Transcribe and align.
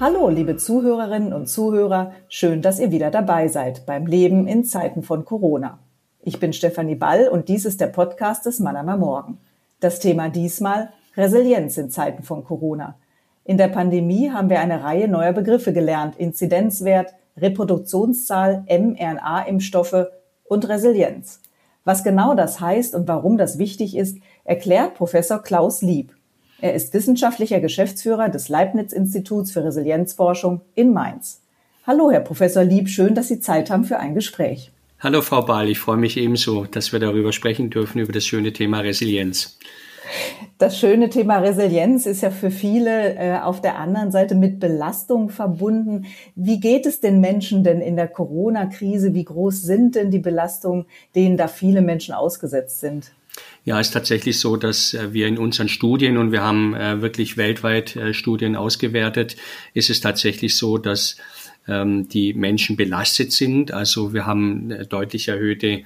Hallo, 0.00 0.28
liebe 0.28 0.56
Zuhörerinnen 0.56 1.32
und 1.32 1.48
Zuhörer, 1.48 2.12
schön, 2.28 2.62
dass 2.62 2.78
ihr 2.78 2.92
wieder 2.92 3.10
dabei 3.10 3.48
seid 3.48 3.84
beim 3.84 4.06
Leben 4.06 4.46
in 4.46 4.62
Zeiten 4.62 5.02
von 5.02 5.24
Corona. 5.24 5.80
Ich 6.22 6.38
bin 6.38 6.52
Stefanie 6.52 6.94
Ball 6.94 7.26
und 7.26 7.48
dies 7.48 7.64
ist 7.64 7.80
der 7.80 7.88
Podcast 7.88 8.46
des 8.46 8.60
Mannheimer 8.60 8.96
Morgen. 8.96 9.40
Das 9.80 9.98
Thema 9.98 10.28
diesmal 10.28 10.90
Resilienz 11.16 11.78
in 11.78 11.90
Zeiten 11.90 12.22
von 12.22 12.44
Corona. 12.44 12.94
In 13.42 13.58
der 13.58 13.66
Pandemie 13.66 14.30
haben 14.30 14.50
wir 14.50 14.60
eine 14.60 14.84
Reihe 14.84 15.08
neuer 15.08 15.32
Begriffe 15.32 15.72
gelernt. 15.72 16.14
Inzidenzwert, 16.16 17.14
Reproduktionszahl, 17.36 18.64
mRNA-Impfstoffe 18.68 20.06
und 20.44 20.68
Resilienz. 20.68 21.40
Was 21.82 22.04
genau 22.04 22.34
das 22.34 22.60
heißt 22.60 22.94
und 22.94 23.08
warum 23.08 23.36
das 23.36 23.58
wichtig 23.58 23.96
ist, 23.96 24.18
erklärt 24.44 24.94
Professor 24.94 25.42
Klaus 25.42 25.82
Lieb. 25.82 26.14
Er 26.60 26.74
ist 26.74 26.92
wissenschaftlicher 26.92 27.60
Geschäftsführer 27.60 28.28
des 28.28 28.48
Leibniz-Instituts 28.48 29.52
für 29.52 29.62
Resilienzforschung 29.62 30.60
in 30.74 30.92
Mainz. 30.92 31.40
Hallo, 31.86 32.10
Herr 32.10 32.20
Professor 32.20 32.64
Lieb, 32.64 32.88
schön, 32.88 33.14
dass 33.14 33.28
Sie 33.28 33.38
Zeit 33.38 33.70
haben 33.70 33.84
für 33.84 33.98
ein 33.98 34.14
Gespräch. 34.14 34.72
Hallo, 34.98 35.22
Frau 35.22 35.42
Bahl, 35.42 35.68
ich 35.68 35.78
freue 35.78 35.98
mich 35.98 36.16
ebenso, 36.16 36.64
dass 36.64 36.92
wir 36.92 36.98
darüber 36.98 37.32
sprechen 37.32 37.70
dürfen, 37.70 38.00
über 38.00 38.12
das 38.12 38.26
schöne 38.26 38.52
Thema 38.52 38.80
Resilienz. 38.80 39.56
Das 40.56 40.76
schöne 40.76 41.10
Thema 41.10 41.38
Resilienz 41.38 42.06
ist 42.06 42.22
ja 42.22 42.30
für 42.30 42.50
viele 42.50 43.14
äh, 43.14 43.38
auf 43.38 43.60
der 43.60 43.78
anderen 43.78 44.10
Seite 44.10 44.34
mit 44.34 44.58
Belastung 44.58 45.28
verbunden. 45.28 46.06
Wie 46.34 46.58
geht 46.58 46.86
es 46.86 46.98
den 46.98 47.20
Menschen 47.20 47.62
denn 47.62 47.80
in 47.80 47.94
der 47.94 48.08
Corona-Krise? 48.08 49.14
Wie 49.14 49.24
groß 49.24 49.62
sind 49.62 49.94
denn 49.94 50.10
die 50.10 50.18
Belastungen, 50.18 50.86
denen 51.14 51.36
da 51.36 51.46
viele 51.46 51.82
Menschen 51.82 52.14
ausgesetzt 52.14 52.80
sind? 52.80 53.12
Ja, 53.64 53.78
es 53.80 53.88
ist 53.88 53.92
tatsächlich 53.92 54.38
so, 54.40 54.56
dass 54.56 54.94
äh, 54.94 55.12
wir 55.12 55.26
in 55.26 55.36
unseren 55.36 55.68
Studien, 55.68 56.16
und 56.16 56.32
wir 56.32 56.42
haben 56.42 56.74
äh, 56.74 57.02
wirklich 57.02 57.36
weltweit 57.36 57.96
äh, 57.96 58.14
Studien 58.14 58.56
ausgewertet, 58.56 59.36
ist 59.74 59.90
es 59.90 60.00
tatsächlich 60.00 60.56
so, 60.56 60.78
dass 60.78 61.16
ähm, 61.66 62.08
die 62.08 62.32
Menschen 62.32 62.76
belastet 62.76 63.32
sind. 63.32 63.72
Also 63.72 64.14
wir 64.14 64.24
haben 64.24 64.88
deutlich 64.88 65.28
erhöhte 65.28 65.82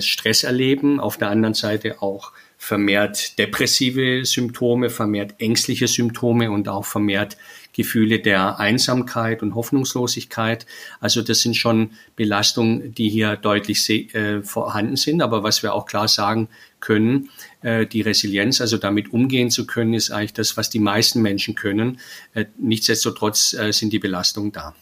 Stress 0.00 0.42
erleben. 0.42 0.98
Auf 0.98 1.16
der 1.16 1.30
anderen 1.30 1.54
Seite 1.54 2.02
auch 2.02 2.32
vermehrt 2.58 3.38
depressive 3.38 4.24
Symptome, 4.24 4.90
vermehrt 4.90 5.34
ängstliche 5.38 5.86
Symptome 5.86 6.50
und 6.50 6.68
auch 6.68 6.84
vermehrt 6.84 7.36
Gefühle 7.72 8.20
der 8.20 8.58
Einsamkeit 8.58 9.42
und 9.42 9.54
Hoffnungslosigkeit. 9.54 10.66
Also 11.00 11.22
das 11.22 11.40
sind 11.40 11.56
schon 11.56 11.90
Belastungen, 12.16 12.94
die 12.94 13.08
hier 13.08 13.36
deutlich 13.36 13.88
äh, 14.14 14.42
vorhanden 14.42 14.96
sind. 14.96 15.22
Aber 15.22 15.42
was 15.42 15.62
wir 15.62 15.74
auch 15.74 15.86
klar 15.86 16.08
sagen 16.08 16.48
können, 16.80 17.30
äh, 17.62 17.86
die 17.86 18.00
Resilienz, 18.00 18.60
also 18.60 18.76
damit 18.76 19.12
umgehen 19.12 19.50
zu 19.50 19.66
können, 19.66 19.94
ist 19.94 20.10
eigentlich 20.10 20.34
das, 20.34 20.56
was 20.56 20.70
die 20.70 20.80
meisten 20.80 21.22
Menschen 21.22 21.54
können. 21.54 22.00
Äh, 22.34 22.46
nichtsdestotrotz 22.58 23.54
äh, 23.54 23.72
sind 23.72 23.92
die 23.92 23.98
Belastungen 23.98 24.52
da. 24.52 24.74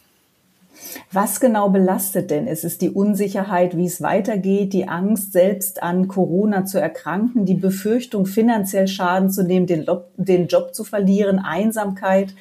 Was 1.11 1.39
genau 1.39 1.69
belastet 1.69 2.31
denn? 2.31 2.47
Ist 2.47 2.63
es 2.63 2.77
die 2.77 2.89
Unsicherheit, 2.89 3.77
wie 3.77 3.85
es 3.85 4.01
weitergeht, 4.01 4.73
die 4.73 4.87
Angst, 4.87 5.33
selbst 5.33 5.83
an 5.83 6.07
Corona 6.07 6.65
zu 6.65 6.79
erkranken, 6.79 7.45
die 7.45 7.55
Befürchtung, 7.55 8.25
finanziell 8.25 8.87
Schaden 8.87 9.29
zu 9.29 9.43
nehmen, 9.43 9.67
den, 9.67 9.85
Lob, 9.85 10.11
den 10.17 10.47
Job 10.47 10.73
zu 10.73 10.83
verlieren, 10.83 11.39
Einsamkeit? 11.39 12.33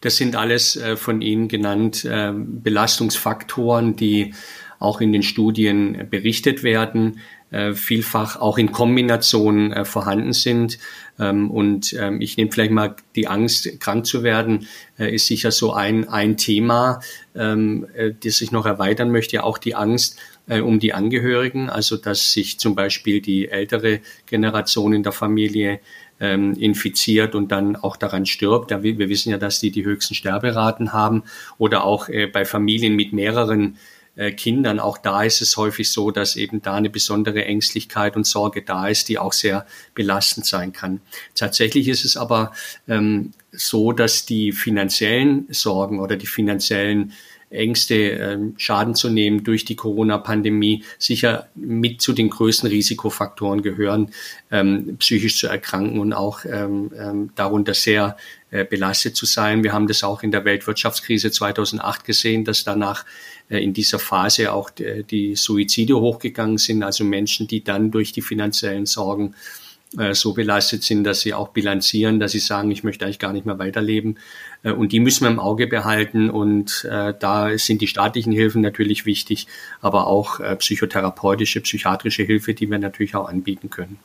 Das 0.00 0.16
sind 0.16 0.36
alles 0.36 0.76
äh, 0.76 0.96
von 0.96 1.22
Ihnen 1.22 1.48
genannt 1.48 2.04
äh, 2.04 2.32
Belastungsfaktoren, 2.34 3.96
die 3.96 4.34
auch 4.78 5.00
in 5.00 5.12
den 5.12 5.22
Studien 5.22 6.06
berichtet 6.10 6.62
werden. 6.62 7.20
Äh, 7.50 7.74
vielfach 7.74 8.40
auch 8.40 8.58
in 8.58 8.72
Kombination 8.72 9.84
vorhanden 9.84 10.32
sind. 10.32 10.78
Ähm, 11.18 11.50
und 11.50 11.94
ähm, 11.98 12.20
ich 12.20 12.36
nehme 12.36 12.50
vielleicht 12.50 12.72
mal 12.72 12.96
die 13.14 13.28
Angst, 13.28 13.80
krank 13.80 14.04
zu 14.04 14.22
werden, 14.22 14.66
ist 14.98 15.26
sicher 15.26 15.50
so 15.50 15.72
ein, 15.72 16.08
ein 16.08 16.36
Thema, 16.36 17.00
ähm, 17.34 17.86
das 18.22 18.40
ich 18.40 18.50
noch 18.50 18.66
erweitern 18.66 19.10
möchte. 19.12 19.44
Auch 19.44 19.58
die 19.58 19.74
Angst 19.74 20.18
um 20.48 20.78
die 20.78 20.94
Angehörigen, 20.94 21.68
also 21.70 21.96
dass 21.96 22.32
sich 22.32 22.60
zum 22.60 22.76
Beispiel 22.76 23.20
die 23.20 23.48
ältere 23.48 23.98
Generation 24.26 24.92
in 24.92 25.02
der 25.02 25.10
Familie 25.10 25.80
infiziert 26.18 27.34
und 27.34 27.52
dann 27.52 27.76
auch 27.76 27.96
daran 27.96 28.24
stirbt. 28.24 28.70
Wir 28.70 29.08
wissen 29.10 29.30
ja, 29.30 29.36
dass 29.36 29.60
die 29.60 29.70
die 29.70 29.84
höchsten 29.84 30.14
Sterberaten 30.14 30.94
haben 30.94 31.24
oder 31.58 31.84
auch 31.84 32.08
bei 32.32 32.46
Familien 32.46 32.96
mit 32.96 33.12
mehreren 33.12 33.76
äh, 34.16 34.32
Kindern. 34.32 34.80
Auch 34.80 34.96
da 34.96 35.22
ist 35.22 35.42
es 35.42 35.58
häufig 35.58 35.90
so, 35.90 36.10
dass 36.10 36.36
eben 36.36 36.62
da 36.62 36.74
eine 36.74 36.88
besondere 36.88 37.44
Ängstlichkeit 37.44 38.16
und 38.16 38.26
Sorge 38.26 38.62
da 38.62 38.88
ist, 38.88 39.10
die 39.10 39.18
auch 39.18 39.34
sehr 39.34 39.66
belastend 39.94 40.46
sein 40.46 40.72
kann. 40.72 41.02
Tatsächlich 41.34 41.86
ist 41.88 42.06
es 42.06 42.16
aber 42.16 42.52
ähm, 42.88 43.32
so, 43.52 43.92
dass 43.92 44.24
die 44.24 44.52
finanziellen 44.52 45.46
Sorgen 45.50 46.00
oder 46.00 46.16
die 46.16 46.26
finanziellen 46.26 47.12
Ängste, 47.50 47.94
ähm, 47.94 48.54
Schaden 48.56 48.94
zu 48.94 49.08
nehmen 49.08 49.44
durch 49.44 49.64
die 49.64 49.76
Corona-Pandemie 49.76 50.84
sicher 50.98 51.48
mit 51.54 52.02
zu 52.02 52.12
den 52.12 52.30
größten 52.30 52.68
Risikofaktoren 52.68 53.62
gehören, 53.62 54.10
ähm, 54.50 54.96
psychisch 54.98 55.38
zu 55.38 55.46
erkranken 55.46 56.00
und 56.00 56.12
auch 56.12 56.44
ähm, 56.44 57.30
darunter 57.34 57.74
sehr 57.74 58.16
äh, 58.50 58.64
belastet 58.64 59.16
zu 59.16 59.26
sein. 59.26 59.62
Wir 59.62 59.72
haben 59.72 59.86
das 59.86 60.02
auch 60.02 60.22
in 60.22 60.30
der 60.30 60.44
Weltwirtschaftskrise 60.44 61.30
2008 61.30 62.04
gesehen, 62.04 62.44
dass 62.44 62.64
danach 62.64 63.04
äh, 63.48 63.62
in 63.62 63.72
dieser 63.72 63.98
Phase 63.98 64.52
auch 64.52 64.70
die, 64.70 65.04
die 65.04 65.36
Suizide 65.36 65.96
hochgegangen 65.96 66.58
sind, 66.58 66.82
also 66.82 67.04
Menschen, 67.04 67.46
die 67.46 67.62
dann 67.62 67.90
durch 67.90 68.12
die 68.12 68.22
finanziellen 68.22 68.86
Sorgen 68.86 69.34
äh, 69.34 69.65
so 70.12 70.34
belastet 70.34 70.82
sind, 70.82 71.04
dass 71.04 71.20
sie 71.20 71.34
auch 71.34 71.48
bilanzieren, 71.48 72.20
dass 72.20 72.32
sie 72.32 72.38
sagen, 72.38 72.70
ich 72.70 72.84
möchte 72.84 73.04
eigentlich 73.04 73.18
gar 73.18 73.32
nicht 73.32 73.46
mehr 73.46 73.58
weiterleben. 73.58 74.18
Äh, 74.62 74.72
und 74.72 74.92
die 74.92 75.00
müssen 75.00 75.24
wir 75.24 75.30
im 75.30 75.40
Auge 75.40 75.66
behalten. 75.66 76.30
Und 76.30 76.86
äh, 76.90 77.14
da 77.18 77.56
sind 77.56 77.80
die 77.80 77.86
staatlichen 77.86 78.32
Hilfen 78.32 78.62
natürlich 78.62 79.06
wichtig, 79.06 79.46
aber 79.80 80.06
auch 80.06 80.40
psychotherapeutische, 80.58 81.60
psychiatrische 81.60 82.22
Hilfe, 82.22 82.54
die 82.54 82.70
wir 82.70 82.78
natürlich 82.78 83.14
auch 83.14 83.28
anbieten 83.28 83.70
können. 83.70 83.98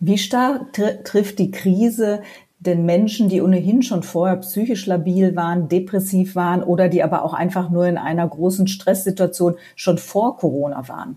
Wie 0.00 0.18
stark 0.18 0.72
tr 0.72 1.04
trifft 1.04 1.38
die 1.38 1.50
Krise 1.50 2.22
denn 2.60 2.84
Menschen, 2.84 3.30
die 3.30 3.40
ohnehin 3.40 3.82
schon 3.82 4.02
vorher 4.02 4.36
psychisch 4.36 4.84
labil 4.84 5.34
waren, 5.34 5.68
depressiv 5.68 6.36
waren 6.36 6.62
oder 6.62 6.88
die 6.88 7.02
aber 7.02 7.24
auch 7.24 7.32
einfach 7.32 7.70
nur 7.70 7.86
in 7.86 7.96
einer 7.96 8.28
großen 8.28 8.66
Stresssituation 8.66 9.56
schon 9.76 9.96
vor 9.96 10.36
Corona 10.36 10.86
waren? 10.86 11.16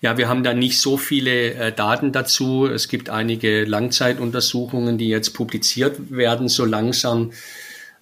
Ja, 0.00 0.18
wir 0.18 0.28
haben 0.28 0.42
da 0.42 0.54
nicht 0.54 0.80
so 0.80 0.96
viele 0.96 1.54
äh, 1.54 1.72
Daten 1.72 2.12
dazu. 2.12 2.66
Es 2.66 2.88
gibt 2.88 3.10
einige 3.10 3.64
Langzeituntersuchungen, 3.64 4.98
die 4.98 5.08
jetzt 5.08 5.30
publiziert 5.30 6.10
werden, 6.10 6.48
so 6.48 6.64
langsam 6.64 7.32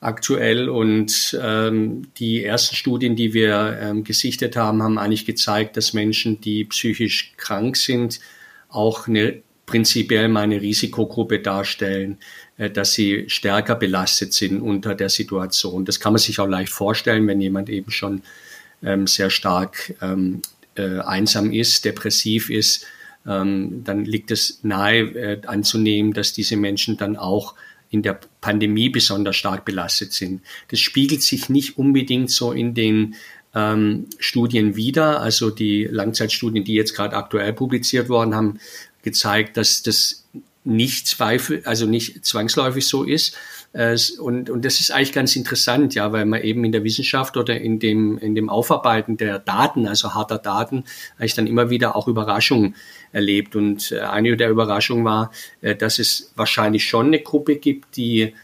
aktuell. 0.00 0.68
Und 0.68 1.38
ähm, 1.42 2.08
die 2.16 2.44
ersten 2.44 2.74
Studien, 2.74 3.16
die 3.16 3.34
wir 3.34 3.78
ähm, 3.80 4.04
gesichtet 4.04 4.56
haben, 4.56 4.82
haben 4.82 4.98
eigentlich 4.98 5.26
gezeigt, 5.26 5.76
dass 5.76 5.92
Menschen, 5.92 6.40
die 6.40 6.64
psychisch 6.64 7.32
krank 7.36 7.76
sind, 7.76 8.20
auch 8.68 9.06
eine 9.06 9.42
prinzipiell 9.66 10.28
mal 10.28 10.42
eine 10.42 10.60
Risikogruppe 10.60 11.38
darstellen, 11.38 12.18
äh, 12.56 12.70
dass 12.70 12.92
sie 12.92 13.24
stärker 13.28 13.76
belastet 13.76 14.32
sind 14.32 14.60
unter 14.60 14.94
der 14.94 15.08
Situation. 15.08 15.84
Das 15.84 16.00
kann 16.00 16.12
man 16.12 16.18
sich 16.18 16.38
auch 16.40 16.48
leicht 16.48 16.72
vorstellen, 16.72 17.26
wenn 17.26 17.40
jemand 17.40 17.68
eben 17.68 17.90
schon 17.90 18.22
ähm, 18.82 19.06
sehr 19.06 19.30
stark 19.30 19.94
ähm, 20.02 20.42
äh, 20.80 21.00
einsam 21.00 21.52
ist, 21.52 21.84
depressiv 21.84 22.50
ist, 22.50 22.86
ähm, 23.26 23.82
dann 23.84 24.04
liegt 24.04 24.30
es 24.30 24.60
nahe 24.62 25.00
äh, 25.00 25.40
anzunehmen, 25.46 26.12
dass 26.12 26.32
diese 26.32 26.56
Menschen 26.56 26.96
dann 26.96 27.16
auch 27.16 27.54
in 27.90 28.02
der 28.02 28.18
Pandemie 28.40 28.88
besonders 28.88 29.36
stark 29.36 29.64
belastet 29.64 30.12
sind. 30.12 30.42
Das 30.68 30.80
spiegelt 30.80 31.22
sich 31.22 31.48
nicht 31.48 31.76
unbedingt 31.76 32.30
so 32.30 32.52
in 32.52 32.72
den 32.72 33.16
ähm, 33.54 34.06
Studien 34.18 34.76
wider. 34.76 35.20
Also 35.20 35.50
die 35.50 35.84
Langzeitstudien, 35.84 36.64
die 36.64 36.74
jetzt 36.74 36.94
gerade 36.94 37.16
aktuell 37.16 37.52
publiziert 37.52 38.08
worden 38.08 38.34
haben, 38.34 38.60
gezeigt, 39.02 39.56
dass 39.56 39.82
das 39.82 40.19
nicht 40.70 41.06
zweifel, 41.06 41.62
also 41.64 41.86
nicht 41.86 42.24
zwangsläufig 42.24 42.86
so 42.86 43.04
ist. 43.04 43.36
Und, 44.18 44.50
und 44.50 44.64
das 44.64 44.80
ist 44.80 44.90
eigentlich 44.90 45.12
ganz 45.12 45.36
interessant, 45.36 45.94
ja, 45.94 46.10
weil 46.12 46.24
man 46.24 46.42
eben 46.42 46.64
in 46.64 46.72
der 46.72 46.82
Wissenschaft 46.82 47.36
oder 47.36 47.60
in 47.60 47.78
dem, 47.78 48.18
in 48.18 48.34
dem 48.34 48.48
Aufarbeiten 48.48 49.16
der 49.16 49.38
Daten, 49.38 49.86
also 49.86 50.12
harter 50.12 50.38
Daten, 50.38 50.84
eigentlich 51.18 51.34
dann 51.34 51.46
immer 51.46 51.70
wieder 51.70 51.94
auch 51.94 52.08
Überraschungen 52.08 52.74
erlebt. 53.12 53.54
Und 53.54 53.92
äh, 53.92 54.00
eine 54.00 54.36
der 54.36 54.50
Überraschungen 54.50 55.04
war, 55.04 55.30
äh, 55.60 55.76
dass 55.76 56.00
es 56.00 56.32
wahrscheinlich 56.34 56.84
schon 56.84 57.06
eine 57.06 57.20
Gruppe 57.20 57.56
gibt, 57.56 57.96
die 57.96 58.34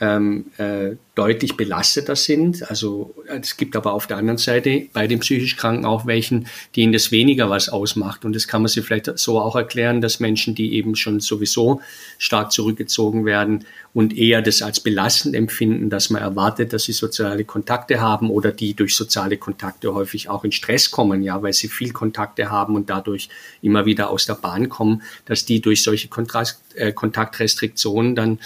ähm, 0.00 0.46
äh, 0.58 0.96
deutlich 1.14 1.56
belasteter 1.56 2.14
sind. 2.14 2.68
Also 2.68 3.14
es 3.26 3.56
gibt 3.56 3.74
aber 3.74 3.94
auf 3.94 4.06
der 4.06 4.18
anderen 4.18 4.36
Seite 4.36 4.86
bei 4.92 5.06
den 5.06 5.20
psychisch 5.20 5.56
Kranken 5.56 5.86
auch 5.86 6.04
welchen, 6.04 6.46
denen 6.76 6.92
das 6.92 7.10
weniger 7.10 7.48
was 7.48 7.70
ausmacht. 7.70 8.26
Und 8.26 8.36
das 8.36 8.46
kann 8.46 8.60
man 8.60 8.68
sich 8.68 8.84
vielleicht 8.84 9.18
so 9.18 9.40
auch 9.40 9.56
erklären, 9.56 10.02
dass 10.02 10.20
Menschen, 10.20 10.54
die 10.54 10.74
eben 10.74 10.94
schon 10.94 11.20
sowieso 11.20 11.80
stark 12.18 12.52
zurückgezogen 12.52 13.24
werden 13.24 13.64
und 13.94 14.14
eher 14.14 14.42
das 14.42 14.60
als 14.60 14.80
belastend 14.80 15.34
empfinden, 15.34 15.88
dass 15.88 16.10
man 16.10 16.20
erwartet, 16.20 16.74
dass 16.74 16.84
sie 16.84 16.92
soziale 16.92 17.44
Kontakte 17.44 17.98
haben 17.98 18.28
oder 18.28 18.52
die 18.52 18.74
durch 18.74 18.94
soziale 18.94 19.38
Kontakte 19.38 19.94
häufig 19.94 20.28
auch 20.28 20.44
in 20.44 20.52
Stress 20.52 20.90
kommen, 20.90 21.22
ja, 21.22 21.42
weil 21.42 21.54
sie 21.54 21.68
viel 21.68 21.92
Kontakte 21.92 22.50
haben 22.50 22.74
und 22.74 22.90
dadurch 22.90 23.30
immer 23.62 23.86
wieder 23.86 24.10
aus 24.10 24.26
der 24.26 24.34
Bahn 24.34 24.68
kommen, 24.68 25.00
dass 25.24 25.46
die 25.46 25.62
durch 25.62 25.82
solche 25.82 26.08
Kontrast, 26.08 26.60
äh, 26.74 26.92
Kontaktrestriktionen 26.92 28.14
dann 28.14 28.38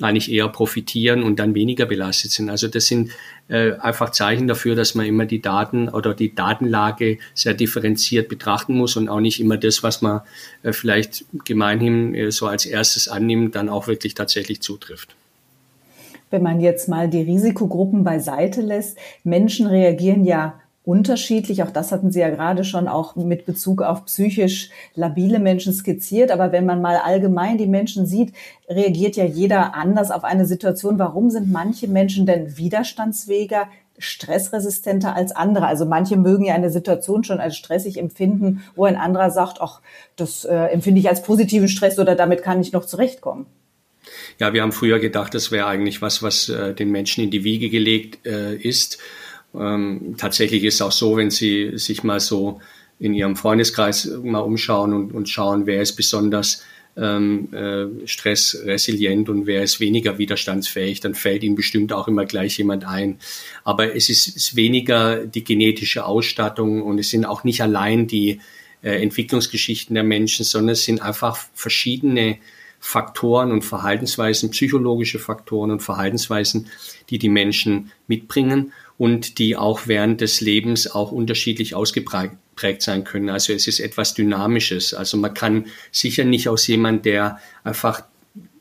eigentlich 0.00 0.30
eher 0.30 0.48
profitieren 0.48 1.22
und 1.22 1.38
dann 1.38 1.54
weniger 1.54 1.86
belastet 1.86 2.32
sind. 2.32 2.50
Also 2.50 2.68
das 2.68 2.86
sind 2.86 3.10
äh, 3.48 3.72
einfach 3.74 4.10
Zeichen 4.10 4.48
dafür, 4.48 4.74
dass 4.74 4.94
man 4.94 5.06
immer 5.06 5.26
die 5.26 5.40
Daten 5.40 5.88
oder 5.88 6.14
die 6.14 6.34
Datenlage 6.34 7.18
sehr 7.34 7.54
differenziert 7.54 8.28
betrachten 8.28 8.76
muss 8.76 8.96
und 8.96 9.08
auch 9.08 9.20
nicht 9.20 9.40
immer 9.40 9.56
das, 9.56 9.82
was 9.82 10.02
man 10.02 10.22
äh, 10.62 10.72
vielleicht 10.72 11.24
gemeinhin 11.44 12.14
äh, 12.14 12.30
so 12.32 12.46
als 12.46 12.66
erstes 12.66 13.08
annimmt, 13.08 13.54
dann 13.54 13.68
auch 13.68 13.86
wirklich 13.86 14.14
tatsächlich 14.14 14.60
zutrifft. 14.62 15.14
Wenn 16.30 16.42
man 16.42 16.60
jetzt 16.60 16.88
mal 16.88 17.08
die 17.08 17.22
Risikogruppen 17.22 18.02
beiseite 18.02 18.60
lässt, 18.60 18.98
Menschen 19.22 19.68
reagieren 19.68 20.24
ja 20.24 20.60
unterschiedlich. 20.84 21.62
Auch 21.62 21.70
das 21.70 21.92
hatten 21.92 22.12
Sie 22.12 22.20
ja 22.20 22.28
gerade 22.28 22.62
schon 22.62 22.88
auch 22.88 23.16
mit 23.16 23.46
Bezug 23.46 23.82
auf 23.82 24.04
psychisch 24.04 24.70
labile 24.94 25.38
Menschen 25.38 25.72
skizziert. 25.72 26.30
Aber 26.30 26.52
wenn 26.52 26.66
man 26.66 26.82
mal 26.82 26.96
allgemein 26.96 27.58
die 27.58 27.66
Menschen 27.66 28.06
sieht, 28.06 28.34
reagiert 28.68 29.16
ja 29.16 29.24
jeder 29.24 29.74
anders 29.74 30.10
auf 30.10 30.24
eine 30.24 30.46
Situation. 30.46 30.98
Warum 30.98 31.30
sind 31.30 31.50
manche 31.50 31.88
Menschen 31.88 32.26
denn 32.26 32.58
widerstandsfähiger, 32.58 33.68
stressresistenter 33.98 35.16
als 35.16 35.34
andere? 35.34 35.66
Also 35.66 35.86
manche 35.86 36.18
mögen 36.18 36.44
ja 36.44 36.54
eine 36.54 36.70
Situation 36.70 37.24
schon 37.24 37.40
als 37.40 37.56
stressig 37.56 37.96
empfinden, 37.96 38.62
wo 38.76 38.84
ein 38.84 38.96
anderer 38.96 39.30
sagt, 39.30 39.62
ach, 39.62 39.80
das 40.16 40.44
äh, 40.44 40.54
empfinde 40.54 41.00
ich 41.00 41.08
als 41.08 41.22
positiven 41.22 41.68
Stress 41.68 41.98
oder 41.98 42.14
damit 42.14 42.42
kann 42.42 42.60
ich 42.60 42.72
noch 42.72 42.84
zurechtkommen. 42.84 43.46
Ja, 44.38 44.52
wir 44.52 44.60
haben 44.60 44.72
früher 44.72 44.98
gedacht, 44.98 45.32
das 45.32 45.50
wäre 45.50 45.66
eigentlich 45.66 46.02
was, 46.02 46.22
was 46.22 46.50
äh, 46.50 46.74
den 46.74 46.90
Menschen 46.90 47.24
in 47.24 47.30
die 47.30 47.42
Wiege 47.42 47.70
gelegt 47.70 48.26
äh, 48.26 48.54
ist. 48.54 48.98
Ähm, 49.58 50.14
tatsächlich 50.18 50.64
ist 50.64 50.74
es 50.74 50.82
auch 50.82 50.92
so, 50.92 51.16
wenn 51.16 51.30
Sie 51.30 51.78
sich 51.78 52.02
mal 52.02 52.20
so 52.20 52.60
in 52.98 53.14
Ihrem 53.14 53.36
Freundeskreis 53.36 54.10
mal 54.22 54.40
umschauen 54.40 54.92
und, 54.92 55.12
und 55.12 55.28
schauen, 55.28 55.66
wer 55.66 55.82
ist 55.82 55.96
besonders 55.96 56.62
ähm, 56.96 57.52
äh, 57.52 58.06
stressresilient 58.06 59.28
und 59.28 59.46
wer 59.46 59.62
ist 59.62 59.80
weniger 59.80 60.18
widerstandsfähig, 60.18 61.00
dann 61.00 61.14
fällt 61.14 61.42
Ihnen 61.42 61.56
bestimmt 61.56 61.92
auch 61.92 62.06
immer 62.08 62.24
gleich 62.24 62.58
jemand 62.58 62.84
ein. 62.84 63.18
Aber 63.64 63.94
es 63.96 64.08
ist, 64.08 64.28
ist 64.28 64.56
weniger 64.56 65.26
die 65.26 65.44
genetische 65.44 66.04
Ausstattung 66.04 66.82
und 66.82 66.98
es 66.98 67.10
sind 67.10 67.24
auch 67.24 67.44
nicht 67.44 67.62
allein 67.62 68.06
die 68.06 68.40
äh, 68.82 69.02
Entwicklungsgeschichten 69.02 69.94
der 69.94 70.04
Menschen, 70.04 70.44
sondern 70.44 70.74
es 70.74 70.84
sind 70.84 71.02
einfach 71.02 71.36
verschiedene 71.54 72.38
Faktoren 72.78 73.50
und 73.50 73.64
Verhaltensweisen, 73.64 74.50
psychologische 74.50 75.18
Faktoren 75.18 75.70
und 75.70 75.80
Verhaltensweisen, 75.80 76.68
die 77.08 77.18
die 77.18 77.30
Menschen 77.30 77.90
mitbringen 78.06 78.72
und 78.98 79.38
die 79.38 79.56
auch 79.56 79.86
während 79.86 80.20
des 80.20 80.40
Lebens 80.40 80.90
auch 80.90 81.12
unterschiedlich 81.12 81.74
ausgeprägt 81.74 82.82
sein 82.82 83.04
können. 83.04 83.30
Also 83.30 83.52
es 83.52 83.66
ist 83.66 83.80
etwas 83.80 84.14
Dynamisches. 84.14 84.94
Also 84.94 85.16
man 85.16 85.34
kann 85.34 85.66
sicher 85.90 86.24
nicht 86.24 86.48
aus 86.48 86.66
jemand, 86.66 87.04
der 87.04 87.38
einfach 87.64 88.04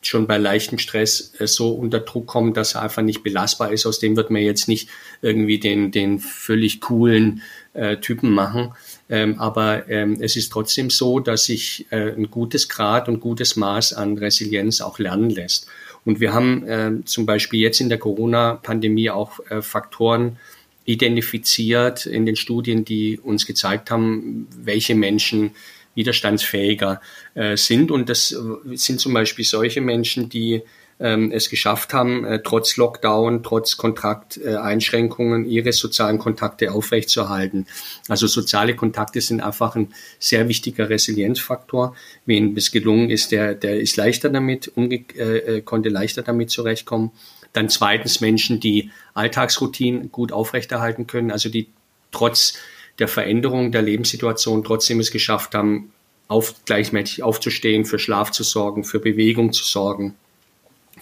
schon 0.05 0.27
bei 0.27 0.37
leichtem 0.37 0.79
Stress 0.79 1.33
äh, 1.39 1.47
so 1.47 1.71
unter 1.71 1.99
Druck 1.99 2.27
kommt, 2.27 2.57
dass 2.57 2.75
er 2.75 2.81
einfach 2.81 3.01
nicht 3.01 3.23
belastbar 3.23 3.71
ist. 3.71 3.85
Aus 3.85 3.99
dem 3.99 4.15
wird 4.15 4.29
man 4.29 4.41
jetzt 4.41 4.67
nicht 4.67 4.89
irgendwie 5.21 5.59
den, 5.59 5.91
den 5.91 6.19
völlig 6.19 6.81
coolen 6.81 7.41
äh, 7.73 7.97
Typen 7.97 8.31
machen. 8.31 8.73
Ähm, 9.09 9.39
aber 9.39 9.89
ähm, 9.89 10.17
es 10.19 10.35
ist 10.35 10.51
trotzdem 10.51 10.89
so, 10.89 11.19
dass 11.19 11.45
sich 11.45 11.87
äh, 11.91 12.11
ein 12.11 12.29
gutes 12.29 12.69
Grad 12.69 13.07
und 13.07 13.19
gutes 13.19 13.55
Maß 13.55 13.93
an 13.93 14.17
Resilienz 14.17 14.81
auch 14.81 14.99
lernen 14.99 15.29
lässt. 15.29 15.67
Und 16.05 16.19
wir 16.19 16.33
haben 16.33 16.67
äh, 16.67 16.91
zum 17.05 17.25
Beispiel 17.25 17.59
jetzt 17.59 17.79
in 17.79 17.89
der 17.89 17.97
Corona-Pandemie 17.97 19.09
auch 19.09 19.39
äh, 19.49 19.61
Faktoren 19.61 20.37
identifiziert 20.85 22.05
in 22.05 22.25
den 22.25 22.35
Studien, 22.35 22.83
die 22.83 23.19
uns 23.19 23.45
gezeigt 23.45 23.89
haben, 23.89 24.47
welche 24.57 24.95
Menschen 24.95 25.51
widerstandsfähiger 25.95 27.01
äh, 27.35 27.55
sind. 27.55 27.91
Und 27.91 28.09
das 28.09 28.35
sind 28.73 28.99
zum 28.99 29.13
Beispiel 29.13 29.45
solche 29.45 29.79
Menschen, 29.79 30.27
die 30.27 30.61
ähm, 30.99 31.31
es 31.31 31.49
geschafft 31.49 31.93
haben, 31.93 32.25
äh, 32.25 32.41
trotz 32.43 32.77
Lockdown, 32.77 33.43
trotz 33.43 33.77
Kontakteinschränkungen 33.77 35.45
ihre 35.45 35.73
sozialen 35.73 36.19
Kontakte 36.19 36.71
aufrechtzuerhalten. 36.71 37.67
Also 38.07 38.27
soziale 38.27 38.75
Kontakte 38.75 39.21
sind 39.21 39.41
einfach 39.41 39.75
ein 39.75 39.93
sehr 40.19 40.47
wichtiger 40.47 40.89
Resilienzfaktor. 40.89 41.95
Wen 42.25 42.55
es 42.55 42.71
gelungen 42.71 43.09
ist, 43.09 43.31
der, 43.31 43.55
der 43.55 43.79
ist 43.79 43.97
leichter 43.97 44.29
damit, 44.29 44.71
umge 44.75 45.03
äh, 45.15 45.57
äh, 45.57 45.61
konnte 45.61 45.89
leichter 45.89 46.21
damit 46.21 46.49
zurechtkommen. 46.49 47.11
Dann 47.53 47.69
zweitens 47.69 48.19
Menschen, 48.21 48.59
die 48.59 48.91
Alltagsroutinen 49.13 50.11
gut 50.11 50.31
aufrechterhalten 50.31 51.05
können, 51.07 51.31
also 51.31 51.49
die 51.49 51.67
trotz 52.11 52.57
der 52.99 53.07
Veränderung 53.07 53.71
der 53.71 53.81
Lebenssituation 53.81 54.63
trotzdem 54.63 54.99
es 54.99 55.11
geschafft 55.11 55.55
haben, 55.55 55.91
auf, 56.27 56.65
gleichmäßig 56.65 57.23
aufzustehen, 57.23 57.85
für 57.85 57.99
Schlaf 57.99 58.31
zu 58.31 58.43
sorgen, 58.43 58.83
für 58.83 58.99
Bewegung 58.99 59.53
zu 59.53 59.63
sorgen, 59.63 60.15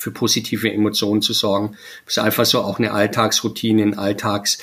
für 0.01 0.09
positive 0.09 0.71
Emotionen 0.71 1.21
zu 1.21 1.31
sorgen. 1.31 1.77
Das 2.05 2.17
ist 2.17 2.23
einfach 2.23 2.45
so 2.45 2.61
auch 2.61 2.79
eine 2.79 2.91
Alltagsroutine, 2.91 3.83
ein 3.83 3.93
Alltags, 3.99 4.57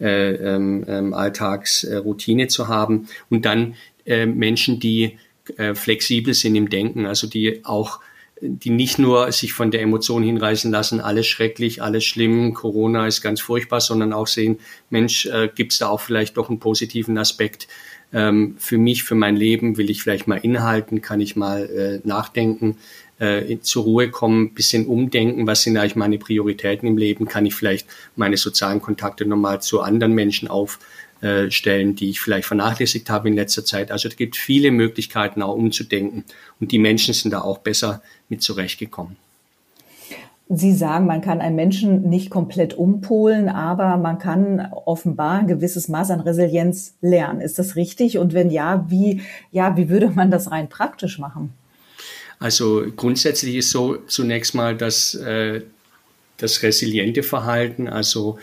äh, 0.00 0.32
ähm, 0.32 0.84
ähm, 0.88 1.14
Alltagsroutine 1.14 2.48
zu 2.48 2.66
haben. 2.66 3.06
Und 3.28 3.44
dann 3.44 3.76
äh, 4.04 4.26
Menschen, 4.26 4.80
die 4.80 5.16
äh, 5.58 5.74
flexibel 5.74 6.34
sind 6.34 6.56
im 6.56 6.70
Denken, 6.70 7.06
also 7.06 7.28
die 7.28 7.64
auch 7.64 8.00
die 8.42 8.70
nicht 8.70 8.98
nur 8.98 9.30
sich 9.32 9.52
von 9.52 9.70
der 9.70 9.82
Emotion 9.82 10.22
hinreißen 10.22 10.70
lassen, 10.70 11.00
alles 11.00 11.26
schrecklich, 11.26 11.82
alles 11.82 12.04
schlimm, 12.04 12.54
Corona 12.54 13.06
ist 13.06 13.20
ganz 13.20 13.38
furchtbar, 13.42 13.82
sondern 13.82 14.14
auch 14.14 14.26
sehen, 14.26 14.58
Mensch, 14.88 15.26
äh, 15.26 15.50
gibt 15.54 15.72
es 15.72 15.78
da 15.78 15.88
auch 15.88 16.00
vielleicht 16.00 16.38
doch 16.38 16.48
einen 16.48 16.58
positiven 16.58 17.18
Aspekt 17.18 17.68
ähm, 18.14 18.56
für 18.58 18.78
mich, 18.78 19.04
für 19.04 19.14
mein 19.14 19.36
Leben, 19.36 19.76
will 19.76 19.90
ich 19.90 20.02
vielleicht 20.02 20.26
mal 20.26 20.38
inhalten, 20.38 21.02
kann 21.02 21.20
ich 21.20 21.36
mal 21.36 21.66
äh, 21.66 22.08
nachdenken, 22.08 22.78
äh, 23.20 23.58
zur 23.60 23.84
Ruhe 23.84 24.10
kommen, 24.10 24.54
bisschen 24.54 24.86
umdenken, 24.86 25.46
was 25.46 25.62
sind 25.62 25.76
eigentlich 25.76 25.96
meine 25.96 26.18
Prioritäten 26.18 26.88
im 26.88 26.96
Leben, 26.96 27.26
kann 27.26 27.46
ich 27.46 27.54
vielleicht 27.54 27.86
meine 28.16 28.36
sozialen 28.36 28.80
Kontakte 28.80 29.26
nochmal 29.26 29.62
zu 29.62 29.80
anderen 29.80 30.14
Menschen 30.14 30.48
aufstellen, 30.48 31.94
die 31.94 32.10
ich 32.10 32.20
vielleicht 32.20 32.46
vernachlässigt 32.46 33.10
habe 33.10 33.28
in 33.28 33.34
letzter 33.34 33.64
Zeit. 33.64 33.92
Also 33.92 34.08
es 34.08 34.16
gibt 34.16 34.36
viele 34.36 34.70
Möglichkeiten 34.70 35.42
auch 35.42 35.54
umzudenken 35.54 36.24
und 36.60 36.72
die 36.72 36.78
Menschen 36.78 37.14
sind 37.14 37.32
da 37.32 37.42
auch 37.42 37.58
besser 37.58 38.02
mit 38.28 38.42
zurechtgekommen. 38.42 39.16
Sie 40.52 40.72
sagen, 40.72 41.06
man 41.06 41.20
kann 41.20 41.40
einen 41.40 41.54
Menschen 41.54 42.08
nicht 42.08 42.28
komplett 42.28 42.74
umpolen, 42.74 43.48
aber 43.48 43.96
man 43.98 44.18
kann 44.18 44.66
offenbar 44.84 45.38
ein 45.38 45.46
gewisses 45.46 45.86
Maß 45.86 46.10
an 46.10 46.18
Resilienz 46.18 46.96
lernen. 47.00 47.40
Ist 47.40 47.60
das 47.60 47.76
richtig? 47.76 48.18
Und 48.18 48.34
wenn 48.34 48.50
ja, 48.50 48.84
wie, 48.88 49.20
ja, 49.52 49.76
wie 49.76 49.88
würde 49.88 50.10
man 50.10 50.32
das 50.32 50.50
rein 50.50 50.68
praktisch 50.68 51.20
machen? 51.20 51.52
Also 52.40 52.86
grundsätzlich 52.96 53.56
ist 53.56 53.70
so 53.70 53.96
zunächst 54.06 54.54
mal, 54.54 54.74
dass 54.74 55.14
äh, 55.14 55.60
das 56.38 56.62
resiliente 56.62 57.22
Verhalten, 57.22 57.86
also 57.86 58.38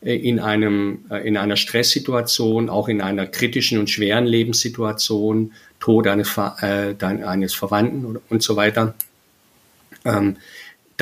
äh, 0.00 0.16
in 0.16 0.40
einem 0.40 1.04
äh, 1.10 1.28
in 1.28 1.36
einer 1.36 1.56
Stresssituation, 1.56 2.70
auch 2.70 2.88
in 2.88 3.02
einer 3.02 3.26
kritischen 3.26 3.78
und 3.78 3.90
schweren 3.90 4.24
Lebenssituation, 4.24 5.52
Tod 5.80 6.06
eines, 6.06 6.36
äh, 6.36 6.94
eines 7.00 7.54
Verwandten 7.54 8.18
und 8.28 8.42
so 8.42 8.56
weiter, 8.56 8.94
ähm, 10.04 10.36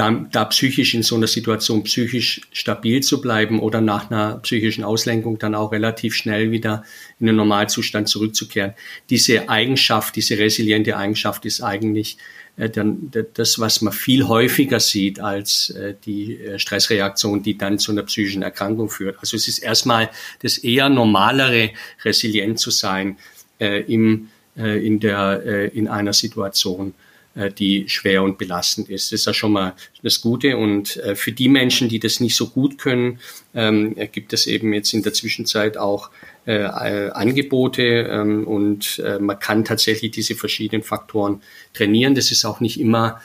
da, 0.01 0.11
da 0.33 0.47
psychisch 0.47 0.95
in 0.95 1.03
so 1.03 1.15
einer 1.15 1.27
Situation 1.27 1.83
psychisch 1.85 2.41
stabil 2.53 3.03
zu 3.03 3.21
bleiben 3.21 3.61
oder 3.61 3.83
nach 3.83 4.11
einer 4.11 4.39
psychischen 4.39 4.83
Auslenkung 4.83 5.39
dann 5.39 5.55
auch 5.55 5.73
relativ 5.73 6.15
schnell 6.15 6.51
wieder 6.51 6.85
in 7.19 7.27
den 7.27 7.37
Normalzustand 7.37 8.09
zurückzukehren. 8.09 8.73
Diese 9.11 9.51
Eigenschaft, 9.51 10.17
diese 10.17 10.39
resiliente 10.39 10.97
Eigenschaft 10.97 11.45
ist 11.45 11.61
eigentlich 11.61 12.17
äh, 12.57 12.71
dann 12.71 13.13
das, 13.35 13.59
was 13.59 13.83
man 13.83 13.93
viel 13.93 14.27
häufiger 14.27 14.81
sieht 14.81 15.21
als 15.21 15.69
äh, 15.69 15.95
die 16.07 16.39
äh, 16.39 16.59
Stressreaktion, 16.59 17.43
die 17.43 17.59
dann 17.59 17.79
zu 17.79 17.93
einer 17.93 18.05
psychischen 18.05 18.41
Erkrankung 18.41 18.89
führt. 18.89 19.19
Also 19.21 19.37
es 19.37 19.49
ist 19.49 19.59
erstmal 19.59 20.09
das 20.41 20.57
eher 20.57 20.89
normalere, 20.89 21.73
resilient 22.07 22.59
zu 22.59 22.71
sein 22.71 23.19
äh, 23.59 23.83
im, 23.83 24.31
äh, 24.57 24.83
in, 24.83 24.99
der, 24.99 25.43
äh, 25.45 25.67
in 25.69 25.89
einer 25.89 26.15
Situation. 26.15 26.95
Äh, 27.41 27.51
die 27.53 27.89
schwer 27.89 28.23
und 28.23 28.39
belastend 28.39 28.89
ist. 28.91 29.13
Das 29.13 29.21
ist 29.21 29.27
ja 29.27 29.35
schon 29.35 29.53
mal 29.53 29.75
das 30.03 30.21
Gute. 30.21 30.57
Und 30.57 30.97
äh, 30.99 31.15
für 31.17 31.33
die 31.33 31.49
Menschen, 31.49 31.89
die 31.89 31.99
das 31.99 32.21
nicht 32.21 32.37
so 32.37 32.49
gut 32.49 32.79
können, 32.79 33.19
ähm, 33.55 33.95
gibt 34.13 34.33
es 34.33 34.47
eben 34.47 34.73
jetzt 34.73 34.93
in 34.93 35.03
der 35.03 35.13
Zwischenzeit 35.15 35.77
auch 35.77 36.11
äh, 36.47 36.65
Angebote 36.65 37.83
ähm, 37.83 38.47
und 38.47 39.03
man 39.21 39.39
kann 39.39 39.65
tatsächlich 39.65 40.11
diese 40.11 40.35
verschiedenen 40.35 40.83
Faktoren 40.83 41.43
trainieren. 41.75 42.15
Das 42.15 42.31
ist 42.31 42.45
auch 42.45 42.61
nicht 42.61 42.81
immer 42.81 43.21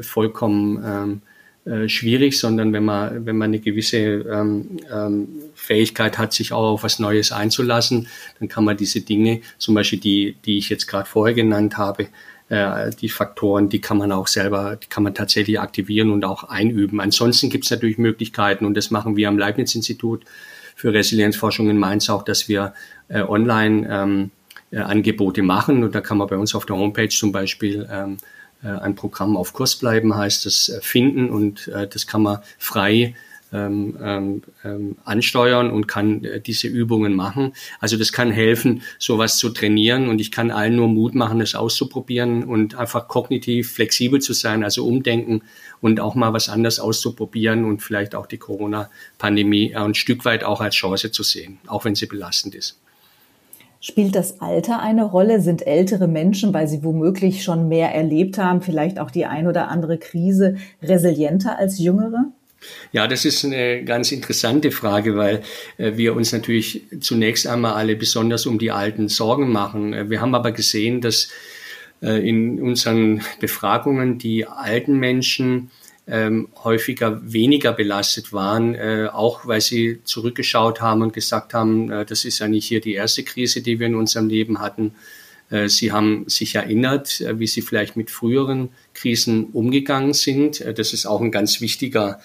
vollkommen 0.00 1.22
ähm, 1.66 1.88
schwierig, 1.88 2.38
sondern 2.38 2.72
wenn 2.72 2.84
man, 2.84 3.24
wenn 3.24 3.36
man 3.36 3.50
eine 3.50 3.60
gewisse 3.60 3.98
ähm, 3.98 4.78
ähm, 4.92 5.28
Fähigkeit 5.54 6.18
hat, 6.18 6.32
sich 6.32 6.52
auch 6.52 6.72
auf 6.72 6.82
was 6.82 6.98
Neues 6.98 7.30
einzulassen, 7.30 8.08
dann 8.38 8.48
kann 8.48 8.64
man 8.64 8.76
diese 8.76 9.00
Dinge, 9.00 9.40
zum 9.58 9.74
Beispiel 9.74 10.00
die, 10.00 10.36
die 10.44 10.58
ich 10.58 10.68
jetzt 10.68 10.86
gerade 10.86 11.08
vorher 11.08 11.34
genannt 11.34 11.76
habe, 11.78 12.08
äh, 12.48 12.90
die 12.90 13.08
Faktoren, 13.08 13.68
die 13.68 13.80
kann 13.80 13.98
man 13.98 14.12
auch 14.12 14.26
selber, 14.26 14.76
die 14.76 14.86
kann 14.86 15.02
man 15.02 15.14
tatsächlich 15.14 15.60
aktivieren 15.60 16.10
und 16.10 16.24
auch 16.24 16.44
einüben. 16.44 17.00
Ansonsten 17.00 17.50
gibt 17.50 17.64
es 17.64 17.70
natürlich 17.70 17.98
Möglichkeiten 17.98 18.66
und 18.66 18.74
das 18.76 18.90
machen 18.90 19.16
wir 19.16 19.28
am 19.28 19.38
Leibniz-Institut 19.38 20.24
für 20.76 20.92
Resilienzforschung 20.92 21.70
in 21.70 21.78
Mainz 21.78 22.10
auch, 22.10 22.22
dass 22.22 22.48
wir 22.48 22.74
äh, 23.08 23.22
online 23.22 23.88
ähm, 23.90 24.30
äh, 24.70 24.78
Angebote 24.78 25.42
machen 25.42 25.84
und 25.84 25.94
da 25.94 26.00
kann 26.00 26.18
man 26.18 26.26
bei 26.26 26.36
uns 26.36 26.54
auf 26.54 26.66
der 26.66 26.76
Homepage 26.76 27.08
zum 27.08 27.32
Beispiel 27.32 27.88
ähm, 27.90 28.16
äh, 28.62 28.68
ein 28.68 28.94
Programm 28.94 29.36
auf 29.36 29.52
Kurs 29.52 29.76
bleiben 29.76 30.16
heißt 30.16 30.46
das 30.46 30.68
äh, 30.68 30.80
finden 30.82 31.30
und 31.30 31.70
das 31.72 32.06
kann 32.06 32.22
man 32.22 32.40
frei 32.58 33.14
ähm, 33.54 33.96
ähm, 34.02 34.42
ähm, 34.64 34.96
ansteuern 35.04 35.70
und 35.70 35.86
kann 35.86 36.24
äh, 36.24 36.40
diese 36.40 36.66
Übungen 36.66 37.14
machen. 37.14 37.52
Also 37.78 37.96
das 37.96 38.12
kann 38.12 38.32
helfen, 38.32 38.82
sowas 38.98 39.38
zu 39.38 39.50
trainieren 39.50 40.08
und 40.08 40.20
ich 40.20 40.32
kann 40.32 40.50
allen 40.50 40.74
nur 40.74 40.88
Mut 40.88 41.14
machen, 41.14 41.38
das 41.38 41.54
auszuprobieren 41.54 42.42
und 42.42 42.74
einfach 42.74 43.06
kognitiv 43.06 43.70
flexibel 43.70 44.20
zu 44.20 44.32
sein, 44.32 44.64
also 44.64 44.84
umdenken 44.84 45.42
und 45.80 46.00
auch 46.00 46.16
mal 46.16 46.32
was 46.32 46.48
anderes 46.48 46.80
auszuprobieren 46.80 47.64
und 47.64 47.80
vielleicht 47.80 48.16
auch 48.16 48.26
die 48.26 48.38
Corona-Pandemie 48.38 49.76
ein 49.76 49.94
Stück 49.94 50.24
weit 50.24 50.42
auch 50.42 50.60
als 50.60 50.74
Chance 50.74 51.12
zu 51.12 51.22
sehen, 51.22 51.58
auch 51.68 51.84
wenn 51.84 51.94
sie 51.94 52.06
belastend 52.06 52.56
ist. 52.56 52.80
Spielt 53.78 54.16
das 54.16 54.40
Alter 54.40 54.80
eine 54.80 55.04
Rolle? 55.04 55.40
Sind 55.40 55.64
ältere 55.64 56.08
Menschen, 56.08 56.52
weil 56.54 56.66
sie 56.66 56.82
womöglich 56.82 57.44
schon 57.44 57.68
mehr 57.68 57.94
erlebt 57.94 58.36
haben, 58.38 58.62
vielleicht 58.62 58.98
auch 58.98 59.12
die 59.12 59.26
ein 59.26 59.46
oder 59.46 59.68
andere 59.68 59.98
Krise, 59.98 60.56
resilienter 60.82 61.56
als 61.56 61.78
jüngere? 61.78 62.32
Ja, 62.94 63.08
das 63.08 63.24
ist 63.24 63.44
eine 63.44 63.82
ganz 63.82 64.12
interessante 64.12 64.70
Frage, 64.70 65.16
weil 65.16 65.42
äh, 65.78 65.96
wir 65.96 66.14
uns 66.14 66.32
natürlich 66.32 66.82
zunächst 67.00 67.44
einmal 67.44 67.72
alle 67.72 67.96
besonders 67.96 68.46
um 68.46 68.56
die 68.56 68.70
Alten 68.70 69.08
Sorgen 69.08 69.50
machen. 69.50 69.92
Äh, 69.92 70.10
wir 70.10 70.20
haben 70.20 70.32
aber 70.36 70.52
gesehen, 70.52 71.00
dass 71.00 71.28
äh, 72.02 72.28
in 72.28 72.62
unseren 72.62 73.22
Befragungen 73.40 74.18
die 74.18 74.46
alten 74.46 74.96
Menschen 74.96 75.72
ähm, 76.06 76.50
häufiger 76.62 77.20
weniger 77.24 77.72
belastet 77.72 78.32
waren, 78.32 78.78
auch 79.08 79.46
weil 79.46 79.60
sie 79.60 80.00
zurückgeschaut 80.04 80.80
haben 80.82 81.02
und 81.02 81.14
gesagt 81.14 81.54
haben, 81.54 81.88
das 81.88 82.26
ist 82.26 82.40
ja 82.40 82.46
nicht 82.46 82.66
hier 82.66 82.82
die 82.82 82.92
erste 82.92 83.24
Krise, 83.24 83.62
die 83.62 83.80
wir 83.80 83.86
in 83.86 83.94
unserem 83.94 84.28
Leben 84.28 84.60
hatten. 84.60 84.94
Sie 85.66 85.92
haben 85.92 86.24
sich 86.28 86.56
erinnert, 86.56 87.24
wie 87.38 87.46
sie 87.46 87.62
vielleicht 87.62 87.96
mit 87.96 88.10
früheren 88.10 88.68
Krisen 88.92 89.46
umgegangen 89.46 90.12
sind. 90.12 90.62
Das 90.76 90.92
ist 90.92 91.06
auch 91.06 91.22
ein 91.22 91.30
ganz 91.30 91.62
wichtiger 91.62 92.20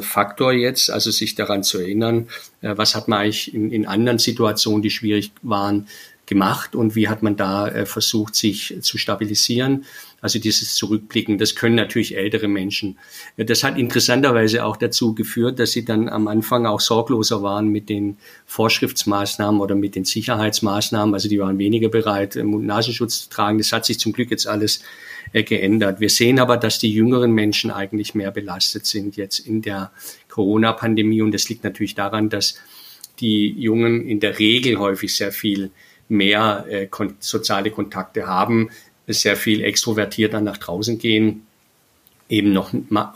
Faktor 0.00 0.52
jetzt, 0.52 0.90
also 0.90 1.10
sich 1.10 1.34
daran 1.34 1.62
zu 1.62 1.78
erinnern, 1.78 2.28
äh, 2.62 2.76
was 2.76 2.94
hat 2.94 3.08
man 3.08 3.20
eigentlich 3.20 3.54
in, 3.54 3.70
in 3.70 3.86
anderen 3.86 4.18
Situationen, 4.18 4.82
die 4.82 4.90
schwierig 4.90 5.32
waren, 5.42 5.88
gemacht 6.26 6.74
und 6.74 6.94
wie 6.94 7.08
hat 7.08 7.22
man 7.22 7.36
da 7.36 7.68
äh, 7.68 7.86
versucht, 7.86 8.34
sich 8.34 8.76
zu 8.80 8.98
stabilisieren. 8.98 9.84
Also 10.20 10.38
dieses 10.38 10.74
Zurückblicken, 10.74 11.36
das 11.36 11.54
können 11.54 11.74
natürlich 11.74 12.16
ältere 12.16 12.48
Menschen. 12.48 12.98
Das 13.36 13.62
hat 13.62 13.76
interessanterweise 13.78 14.64
auch 14.64 14.78
dazu 14.78 15.14
geführt, 15.14 15.58
dass 15.58 15.72
sie 15.72 15.84
dann 15.84 16.08
am 16.08 16.28
Anfang 16.28 16.64
auch 16.64 16.80
sorgloser 16.80 17.42
waren 17.42 17.68
mit 17.68 17.90
den 17.90 18.16
Vorschriftsmaßnahmen 18.46 19.60
oder 19.60 19.74
mit 19.74 19.94
den 19.96 20.06
Sicherheitsmaßnahmen. 20.06 21.12
Also 21.14 21.28
die 21.28 21.38
waren 21.40 21.58
weniger 21.58 21.90
bereit, 21.90 22.36
Mund-Nasenschutz 22.36 23.24
zu 23.24 23.28
tragen. 23.28 23.58
Das 23.58 23.72
hat 23.72 23.84
sich 23.84 23.98
zum 23.98 24.14
Glück 24.14 24.30
jetzt 24.30 24.46
alles 24.46 24.80
äh, 25.32 25.42
geändert. 25.42 26.00
Wir 26.00 26.08
sehen 26.08 26.38
aber, 26.38 26.56
dass 26.56 26.78
die 26.78 26.90
jüngeren 26.90 27.32
Menschen 27.32 27.70
eigentlich 27.70 28.14
mehr 28.14 28.30
belastet 28.30 28.86
sind 28.86 29.16
jetzt 29.16 29.40
in 29.40 29.60
der 29.60 29.92
Corona-Pandemie. 30.28 31.20
Und 31.20 31.32
das 31.32 31.50
liegt 31.50 31.64
natürlich 31.64 31.94
daran, 31.94 32.30
dass 32.30 32.54
die 33.20 33.48
Jungen 33.50 34.06
in 34.06 34.20
der 34.20 34.38
Regel 34.38 34.78
häufig 34.78 35.14
sehr 35.14 35.32
viel 35.32 35.70
mehr 36.14 36.64
äh, 36.68 36.86
kon 36.86 37.16
soziale 37.20 37.70
Kontakte 37.70 38.26
haben, 38.26 38.70
sehr 39.06 39.36
viel 39.36 39.62
extrovertierter 39.62 40.40
nach 40.40 40.56
draußen 40.56 40.98
gehen, 40.98 41.46
eben 42.28 42.52
noch 42.52 42.72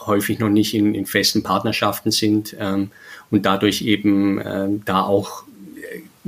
häufig 0.06 0.38
noch 0.38 0.50
nicht 0.50 0.74
in, 0.74 0.94
in 0.94 1.06
festen 1.06 1.42
Partnerschaften 1.42 2.10
sind 2.10 2.54
ähm, 2.58 2.90
und 3.30 3.46
dadurch 3.46 3.82
eben 3.82 4.40
ähm, 4.44 4.82
da 4.84 5.02
auch 5.02 5.44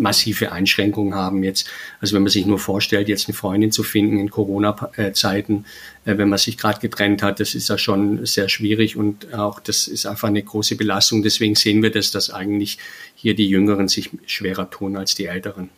massive 0.01 0.53
Einschränkungen 0.53 1.15
haben 1.15 1.45
jetzt. 1.45 1.69
Also 2.01 2.17
wenn 2.17 2.23
man 2.23 2.31
sich 2.31 2.47
nur 2.47 2.59
vorstellt, 2.59 3.09
jetzt 3.09 3.29
eine 3.29 3.37
Freundin 3.37 3.71
zu 3.71 3.83
finden 3.83 4.19
in 4.19 4.31
Corona-Zeiten, 4.31 5.67
äh, 6.05 6.17
wenn 6.17 6.29
man 6.29 6.39
sich 6.39 6.57
gerade 6.57 6.81
getrennt 6.81 7.23
hat, 7.23 7.41
das 7.41 7.55
ist 7.55 7.69
ja 7.69 7.79
schon 7.79 8.25
sehr 8.27 8.49
schwierig 8.49 8.97
und 8.97 9.33
auch 9.35 9.61
das 9.61 9.87
ist 9.87 10.07
einfach 10.07 10.29
eine 10.29 10.43
große 10.43 10.77
Belastung. 10.77 11.23
Deswegen 11.23 11.55
sehen 11.55 11.83
wir 11.83 11.91
das, 11.91 12.11
dass 12.11 12.31
eigentlich 12.31 12.79
hier 13.15 13.35
die 13.35 13.49
Jüngeren 13.49 13.89
sich 13.89 14.11
schwerer 14.27 14.71
tun 14.71 14.97
als 14.97 15.15
die 15.15 15.27
Älteren. 15.27 15.71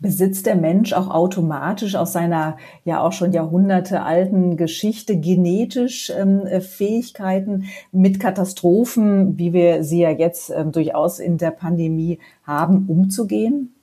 Besitzt 0.00 0.46
der 0.46 0.56
Mensch 0.56 0.92
auch 0.92 1.08
automatisch 1.08 1.94
aus 1.94 2.12
seiner 2.12 2.56
ja 2.84 3.00
auch 3.00 3.12
schon 3.12 3.32
Jahrhunderte 3.32 4.02
alten 4.02 4.56
Geschichte 4.56 5.16
genetisch 5.16 6.10
ähm, 6.10 6.46
äh, 6.46 6.60
Fähigkeiten 6.60 7.64
mit 7.92 8.20
Katastrophen, 8.20 9.38
wie 9.38 9.52
wir 9.52 9.84
sie 9.84 10.00
ja 10.00 10.10
jetzt 10.10 10.50
ähm, 10.50 10.72
durchaus 10.72 11.18
in 11.18 11.38
der 11.38 11.50
Pandemie 11.50 12.18
haben, 12.44 12.86
umzugehen? 12.88 13.74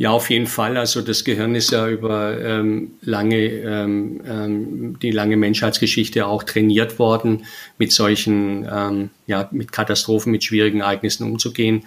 Ja, 0.00 0.12
auf 0.12 0.30
jeden 0.30 0.46
Fall. 0.46 0.76
Also 0.76 1.02
das 1.02 1.24
Gehirn 1.24 1.56
ist 1.56 1.72
ja 1.72 1.88
über 1.88 2.40
ähm, 2.40 2.92
lange 3.02 3.36
ähm, 3.36 4.20
ähm, 4.24 4.98
die 5.00 5.10
lange 5.10 5.36
Menschheitsgeschichte 5.36 6.24
auch 6.24 6.44
trainiert 6.44 7.00
worden, 7.00 7.46
mit 7.78 7.90
solchen 7.90 8.64
ähm, 8.72 9.10
ja 9.26 9.48
mit 9.50 9.72
Katastrophen, 9.72 10.30
mit 10.30 10.44
schwierigen 10.44 10.82
Ereignissen 10.82 11.24
umzugehen. 11.24 11.82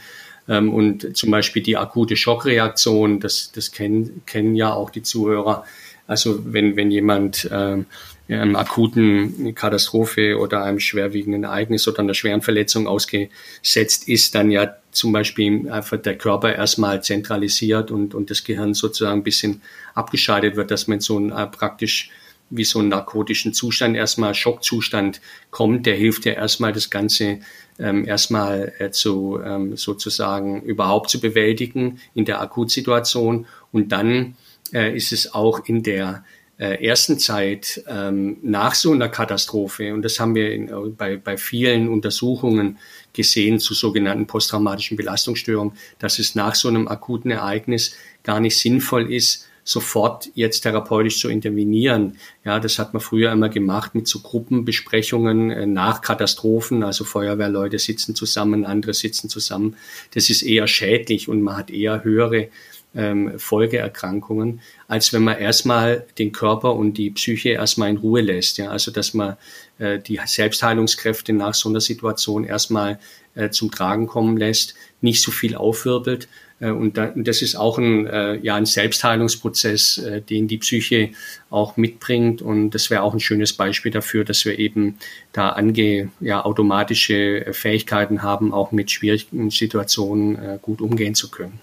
Ähm, 0.52 0.74
und 0.74 1.16
zum 1.16 1.32
Beispiel 1.32 1.64
die 1.64 1.78
akute 1.78 2.18
Schockreaktion, 2.18 3.22
das, 3.22 3.54
das 3.54 3.72
kennen, 3.72 4.22
kennen 4.26 4.56
ja 4.56 4.74
auch 4.74 4.90
die 4.90 5.02
Zuhörer. 5.02 5.64
Also 6.08 6.42
wenn, 6.44 6.76
wenn 6.76 6.92
jemand 6.92 7.50
ähm, 7.54 7.86
einem 8.28 8.58
akuten 8.58 9.56
Katastrophe 9.56 10.38
oder 10.38 10.64
einem 10.64 10.80
schwerwiegenden 10.80 11.46
Ereignis 11.46 11.88
oder 11.88 12.00
einer 12.00 12.14
schweren 12.14 12.42
Verletzung 12.42 12.86
ausgesetzt 12.86 14.10
ist, 14.10 14.36
dann 14.36 14.52
ja 14.52 14.76
zum 14.92 15.14
Beispiel 15.14 15.70
einfach 15.70 15.98
der 15.98 16.18
Körper 16.18 16.54
erstmal 16.54 17.02
zentralisiert 17.02 17.90
und, 17.90 18.14
und 18.14 18.30
das 18.30 18.44
Gehirn 18.44 18.74
sozusagen 18.74 19.22
ein 19.22 19.24
bisschen 19.24 19.62
abgeschaltet 19.94 20.58
wird, 20.58 20.70
dass 20.70 20.88
man 20.88 21.00
so 21.00 21.18
ein 21.18 21.32
äh, 21.32 21.48
praktisch 21.48 22.12
wie 22.52 22.64
so 22.64 22.80
einen 22.80 22.90
narkotischen 22.90 23.54
Zustand, 23.54 23.96
erstmal 23.96 24.36
Schockzustand 24.36 25.22
kommt, 25.50 25.86
der 25.86 25.96
hilft 25.96 26.26
ja 26.26 26.34
erstmal 26.34 26.74
das 26.74 26.90
Ganze 26.90 27.40
ähm, 27.80 28.08
erstmal 28.08 28.74
äh, 28.78 28.92
zu 28.92 29.40
ähm, 29.44 29.76
sozusagen 29.76 30.62
überhaupt 30.62 31.10
zu 31.10 31.20
bewältigen 31.20 32.00
in 32.14 32.26
der 32.26 32.42
Akutsituation. 32.42 33.48
Und 33.72 33.92
dann 33.92 34.36
äh, 34.74 34.96
ist 34.96 35.12
es 35.12 35.34
auch 35.34 35.66
in 35.66 35.82
der 35.82 36.24
äh, 36.62 36.86
ersten 36.86 37.18
Zeit 37.18 37.84
ähm, 37.88 38.38
nach 38.44 38.76
so 38.76 38.92
einer 38.92 39.10
Katastrophe, 39.10 39.94
und 39.96 40.04
das 40.04 40.20
haben 40.20 40.36
wir 40.36 40.52
in, 40.54 40.68
äh, 40.68 40.90
bei, 40.96 41.18
bei 41.18 41.38
vielen 41.38 41.90
Untersuchungen 41.90 42.78
gesehen 43.14 43.60
zu 43.60 43.74
sogenannten 43.74 44.28
posttraumatischen 44.28 44.96
Belastungsstörungen, 44.96 45.74
dass 45.98 46.20
es 46.20 46.36
nach 46.36 46.54
so 46.54 46.68
einem 46.68 46.88
akuten 46.88 47.32
Ereignis 47.32 47.96
gar 48.24 48.40
nicht 48.40 48.60
sinnvoll 48.60 49.12
ist, 49.12 49.48
sofort 49.64 50.30
jetzt 50.34 50.62
therapeutisch 50.62 51.20
zu 51.20 51.30
intervenieren. 51.30 52.18
Ja, 52.44 52.60
das 52.60 52.80
hat 52.80 52.94
man 52.94 53.02
früher 53.02 53.32
immer 53.32 53.50
gemacht 53.50 53.96
mit 53.96 54.08
so 54.08 54.20
Gruppenbesprechungen 54.20 55.52
äh, 55.52 55.66
nach 55.66 56.02
Katastrophen. 56.02 56.84
Also 56.84 57.04
Feuerwehrleute 57.04 57.80
sitzen 57.80 58.16
zusammen, 58.16 58.66
andere 58.66 58.94
sitzen 58.94 59.30
zusammen. 59.30 59.76
Das 60.14 60.30
ist 60.30 60.42
eher 60.42 60.68
schädlich 60.68 61.30
und 61.30 61.42
man 61.42 61.58
hat 61.58 61.70
eher 61.70 62.04
höhere 62.04 62.50
ähm, 62.94 63.40
Folgeerkrankungen, 63.40 64.62
als 64.88 65.14
wenn 65.14 65.24
man 65.24 65.38
erstmal 65.38 66.06
den 66.18 66.32
Körper 66.32 66.76
und 66.76 66.98
die 66.98 67.12
Psyche 67.12 67.50
erstmal 67.50 67.90
in 67.90 67.98
Ruhe 67.98 68.22
lässt. 68.22 68.58
Ja, 68.58 68.70
also 68.70 68.92
dass 68.92 69.14
man 69.14 69.38
äh, 69.80 70.00
die 70.00 70.20
Selbstheilungskräfte 70.26 71.34
nach 71.34 71.54
so 71.54 71.70
einer 71.70 71.82
Situation 71.82 72.44
erstmal 72.44 73.00
äh, 73.36 73.50
zum 73.50 73.72
Tragen 73.72 74.08
kommen 74.08 74.38
lässt, 74.38 74.76
nicht 75.00 75.22
so 75.22 75.32
viel 75.32 75.56
aufwirbelt, 75.56 76.28
und, 76.70 77.00
das 77.16 77.42
ist 77.42 77.56
auch 77.56 77.78
ein, 77.78 78.06
äh, 78.08 78.36
ja, 78.36 78.56
ein 78.56 78.66
Selbstheilungsprozess, 78.66 79.98
äh, 79.98 80.22
den 80.22 80.48
die 80.48 80.58
Psyche 80.58 81.10
auch 81.50 81.76
mitbringt. 81.78 82.42
Und 82.42 82.72
das 82.72 82.90
wäre 82.90 83.02
auch 83.02 83.14
ein 83.14 83.20
schönes 83.20 83.54
Beispiel 83.54 83.92
dafür, 83.92 84.24
dass 84.24 84.46
wir 84.46 84.60
eben 84.60 84.98
da 85.34 85.50
ange, 85.50 86.10
ja, 86.20 86.46
automatische 86.46 87.48
Fähigkeiten 87.52 88.22
haben, 88.22 88.54
auch 88.54 88.72
mit 88.72 88.92
schwierigen 88.92 89.50
Situationen 89.50 90.60
gut 90.62 90.82
umgehen 90.82 91.16
zu 91.16 91.32
können. 91.32 91.60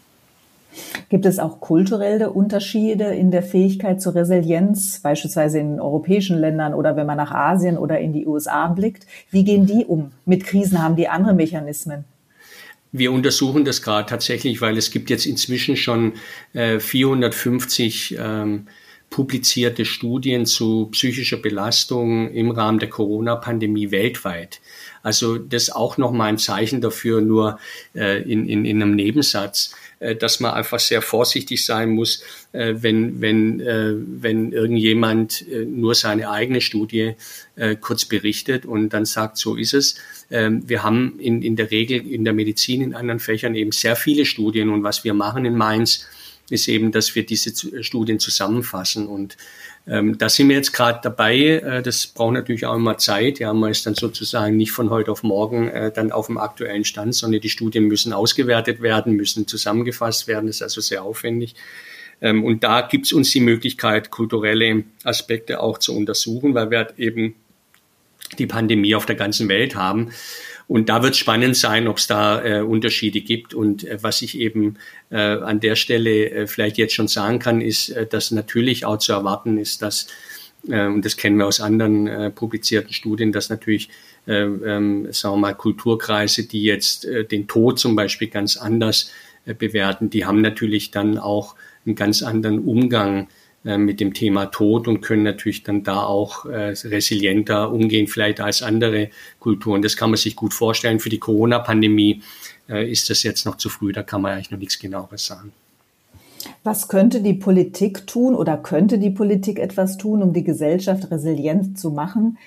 Gibt 1.08 1.26
es 1.26 1.38
auch 1.38 1.60
kulturelle 1.60 2.30
Unterschiede 2.30 3.04
in 3.14 3.30
der 3.30 3.42
Fähigkeit 3.42 4.00
zur 4.00 4.14
Resilienz, 4.14 5.00
beispielsweise 5.00 5.58
in 5.58 5.80
europäischen 5.80 6.38
Ländern 6.38 6.74
oder 6.74 6.96
wenn 6.96 7.06
man 7.06 7.16
nach 7.16 7.32
Asien 7.32 7.78
oder 7.78 7.98
in 7.98 8.12
die 8.12 8.26
USA 8.26 8.68
blickt? 8.68 9.06
Wie 9.30 9.44
gehen 9.44 9.66
die 9.66 9.84
um? 9.84 10.12
Mit 10.24 10.44
Krisen 10.44 10.82
haben 10.82 10.96
die 10.96 11.08
andere 11.08 11.34
Mechanismen. 11.34 12.04
Wir 12.92 13.12
untersuchen 13.12 13.64
das 13.64 13.82
gerade 13.82 14.08
tatsächlich, 14.08 14.60
weil 14.60 14.78
es 14.78 14.90
gibt 14.90 15.10
jetzt 15.10 15.26
inzwischen 15.26 15.76
schon 15.76 16.14
äh, 16.54 16.80
450 16.80 18.16
ähm, 18.18 18.66
publizierte 19.10 19.84
Studien 19.84 20.46
zu 20.46 20.86
psychischer 20.92 21.38
Belastung 21.38 22.30
im 22.30 22.50
Rahmen 22.50 22.78
der 22.78 22.90
Corona-Pandemie 22.90 23.90
weltweit. 23.90 24.60
Also 25.02 25.38
das 25.38 25.70
auch 25.70 25.96
nochmal 25.98 26.28
ein 26.28 26.38
Zeichen 26.38 26.80
dafür, 26.80 27.20
nur 27.20 27.58
äh, 27.94 28.22
in, 28.22 28.48
in, 28.48 28.64
in 28.64 28.82
einem 28.82 28.94
Nebensatz, 28.94 29.74
äh, 30.00 30.16
dass 30.16 30.40
man 30.40 30.52
einfach 30.52 30.78
sehr 30.78 31.02
vorsichtig 31.02 31.64
sein 31.64 31.90
muss, 31.90 32.22
äh, 32.52 32.74
wenn, 32.78 33.20
wenn, 33.20 33.60
äh, 33.60 33.94
wenn 33.96 34.52
irgendjemand 34.52 35.46
äh, 35.48 35.64
nur 35.64 35.94
seine 35.94 36.30
eigene 36.30 36.60
Studie 36.60 37.14
äh, 37.56 37.76
kurz 37.76 38.04
berichtet 38.04 38.66
und 38.66 38.90
dann 38.90 39.04
sagt, 39.04 39.38
so 39.38 39.56
ist 39.56 39.74
es. 39.74 39.96
Ähm, 40.30 40.68
wir 40.68 40.82
haben 40.82 41.18
in, 41.18 41.42
in 41.42 41.56
der 41.56 41.70
Regel 41.70 42.06
in 42.06 42.24
der 42.24 42.32
Medizin, 42.32 42.82
in 42.82 42.94
anderen 42.94 43.20
Fächern 43.20 43.54
eben 43.54 43.72
sehr 43.72 43.96
viele 43.96 44.24
Studien 44.24 44.68
und 44.70 44.82
was 44.82 45.04
wir 45.04 45.14
machen 45.14 45.44
in 45.44 45.56
Mainz, 45.56 46.06
ist 46.50 46.68
eben, 46.68 46.92
dass 46.92 47.14
wir 47.14 47.26
diese 47.26 47.52
Studien 47.82 48.18
zusammenfassen. 48.18 49.06
Und 49.06 49.36
ähm, 49.88 50.18
da 50.18 50.28
sind 50.28 50.48
wir 50.48 50.56
jetzt 50.56 50.72
gerade 50.72 51.00
dabei. 51.02 51.38
Äh, 51.38 51.82
das 51.82 52.06
braucht 52.06 52.34
natürlich 52.34 52.66
auch 52.66 52.76
immer 52.76 52.98
Zeit. 52.98 53.38
Ja, 53.38 53.52
man 53.54 53.70
ist 53.70 53.86
dann 53.86 53.94
sozusagen 53.94 54.56
nicht 54.56 54.72
von 54.72 54.90
heute 54.90 55.10
auf 55.10 55.22
morgen 55.22 55.68
äh, 55.68 55.90
dann 55.90 56.12
auf 56.12 56.26
dem 56.26 56.36
aktuellen 56.36 56.84
Stand, 56.84 57.14
sondern 57.14 57.40
die 57.40 57.48
Studien 57.48 57.84
müssen 57.84 58.12
ausgewertet 58.12 58.82
werden, 58.82 59.14
müssen 59.14 59.46
zusammengefasst 59.46 60.28
werden. 60.28 60.46
Das 60.46 60.56
ist 60.56 60.62
also 60.62 60.80
sehr 60.80 61.02
aufwendig. 61.02 61.54
Ähm, 62.20 62.44
und 62.44 62.64
da 62.64 62.82
gibt 62.82 63.06
es 63.06 63.12
uns 63.12 63.30
die 63.30 63.40
Möglichkeit, 63.40 64.10
kulturelle 64.10 64.84
Aspekte 65.04 65.60
auch 65.60 65.78
zu 65.78 65.96
untersuchen, 65.96 66.54
weil 66.54 66.70
wir 66.70 66.78
halt 66.78 66.98
eben 66.98 67.34
die 68.38 68.46
Pandemie 68.46 68.94
auf 68.94 69.06
der 69.06 69.16
ganzen 69.16 69.48
Welt 69.48 69.74
haben. 69.74 70.10
Und 70.68 70.90
da 70.90 71.02
wird 71.02 71.14
es 71.14 71.18
spannend 71.18 71.56
sein, 71.56 71.88
ob 71.88 71.96
es 71.96 72.06
da 72.06 72.44
äh, 72.44 72.60
Unterschiede 72.60 73.22
gibt. 73.22 73.54
Und 73.54 73.84
äh, 73.84 73.98
was 74.02 74.20
ich 74.20 74.38
eben 74.38 74.76
äh, 75.10 75.16
an 75.16 75.60
der 75.60 75.76
Stelle 75.76 76.30
äh, 76.30 76.46
vielleicht 76.46 76.76
jetzt 76.76 76.92
schon 76.94 77.08
sagen 77.08 77.38
kann, 77.38 77.62
ist, 77.62 77.88
äh, 77.88 78.06
dass 78.06 78.30
natürlich 78.30 78.84
auch 78.84 78.98
zu 78.98 79.12
erwarten 79.12 79.56
ist, 79.56 79.80
dass, 79.80 80.08
äh, 80.68 80.86
und 80.86 81.06
das 81.06 81.16
kennen 81.16 81.38
wir 81.38 81.46
aus 81.46 81.62
anderen 81.62 82.06
äh, 82.06 82.30
publizierten 82.30 82.92
Studien, 82.92 83.32
dass 83.32 83.48
natürlich, 83.48 83.88
äh, 84.26 84.42
äh, 84.42 85.12
sagen 85.12 85.36
wir 85.36 85.38
mal, 85.38 85.54
Kulturkreise, 85.54 86.46
die 86.46 86.64
jetzt 86.64 87.06
äh, 87.06 87.24
den 87.24 87.48
Tod 87.48 87.78
zum 87.78 87.96
Beispiel 87.96 88.28
ganz 88.28 88.58
anders 88.58 89.10
äh, 89.46 89.54
bewerten, 89.54 90.10
die 90.10 90.26
haben 90.26 90.42
natürlich 90.42 90.90
dann 90.90 91.16
auch 91.16 91.56
einen 91.86 91.94
ganz 91.94 92.22
anderen 92.22 92.58
Umgang 92.58 93.28
mit 93.76 94.00
dem 94.00 94.14
Thema 94.14 94.46
Tod 94.46 94.88
und 94.88 95.00
können 95.00 95.24
natürlich 95.24 95.62
dann 95.62 95.82
da 95.82 96.04
auch 96.04 96.46
äh, 96.46 96.74
resilienter 96.84 97.70
umgehen, 97.70 98.06
vielleicht 98.06 98.40
als 98.40 98.62
andere 98.62 99.10
Kulturen. 99.40 99.82
Das 99.82 99.96
kann 99.96 100.10
man 100.10 100.16
sich 100.16 100.36
gut 100.36 100.54
vorstellen. 100.54 101.00
Für 101.00 101.10
die 101.10 101.18
Corona-Pandemie 101.18 102.22
äh, 102.68 102.90
ist 102.90 103.10
das 103.10 103.22
jetzt 103.22 103.44
noch 103.44 103.56
zu 103.56 103.68
früh, 103.68 103.92
da 103.92 104.02
kann 104.02 104.22
man 104.22 104.32
eigentlich 104.32 104.50
noch 104.50 104.58
nichts 104.58 104.78
genaueres 104.78 105.26
sagen. 105.26 105.52
Was 106.62 106.88
könnte 106.88 107.20
die 107.20 107.34
Politik 107.34 108.06
tun 108.06 108.34
oder 108.34 108.56
könnte 108.56 108.98
die 108.98 109.10
Politik 109.10 109.58
etwas 109.58 109.98
tun, 109.98 110.22
um 110.22 110.32
die 110.32 110.44
Gesellschaft 110.44 111.10
resilient 111.10 111.78
zu 111.78 111.90
machen? 111.90 112.38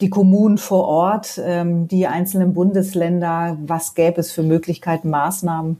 Die 0.00 0.10
Kommunen 0.10 0.58
vor 0.58 0.86
Ort, 0.86 1.40
ähm, 1.42 1.86
die 1.86 2.06
einzelnen 2.06 2.52
Bundesländer, 2.52 3.56
was 3.64 3.94
gäbe 3.94 4.20
es 4.20 4.32
für 4.32 4.42
Möglichkeiten, 4.42 5.08
Maßnahmen? 5.08 5.76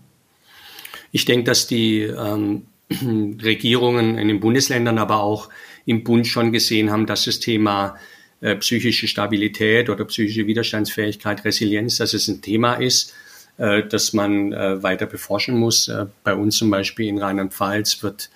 Ich 1.11 1.25
denke, 1.25 1.45
dass 1.45 1.67
die 1.67 2.03
ähm, 2.03 2.63
Regierungen 3.43 4.19
in 4.19 4.29
den 4.29 4.41
Bundesländern, 4.41 4.99
aber 4.99 5.21
auch 5.23 5.49
im 5.87 6.05
Bund 6.05 6.27
schon 6.27 6.53
gesehen 6.53 6.91
haben, 6.91 7.07
dass 7.07 7.25
das 7.25 7.41
Thema 7.41 7.97
äh, 8.41 8.57
psychische 8.57 9.09
Stabilität 9.09 9.89
oder 9.89 10.05
psychische 10.05 10.47
Widerstandsfähigkeit, 10.47 11.45
Resilienz, 11.45 11.97
dass 11.97 12.15
es 12.15 12.29
ein 12.29 12.43
Thema 12.43 12.75
ist, 12.75 13.15
äh, 13.57 13.87
das 13.87 14.13
man 14.13 14.53
äh, 14.53 14.83
weiter 14.83 15.07
beforschen 15.07 15.59
muss. 15.59 15.89
Äh, 15.89 16.07
bei 16.25 16.35
uns 16.35 16.57
zum 16.57 16.71
Beispiel 16.71 17.07
in 17.07 17.19
Rheinland-Pfalz 17.19 18.03
wird 18.03 18.31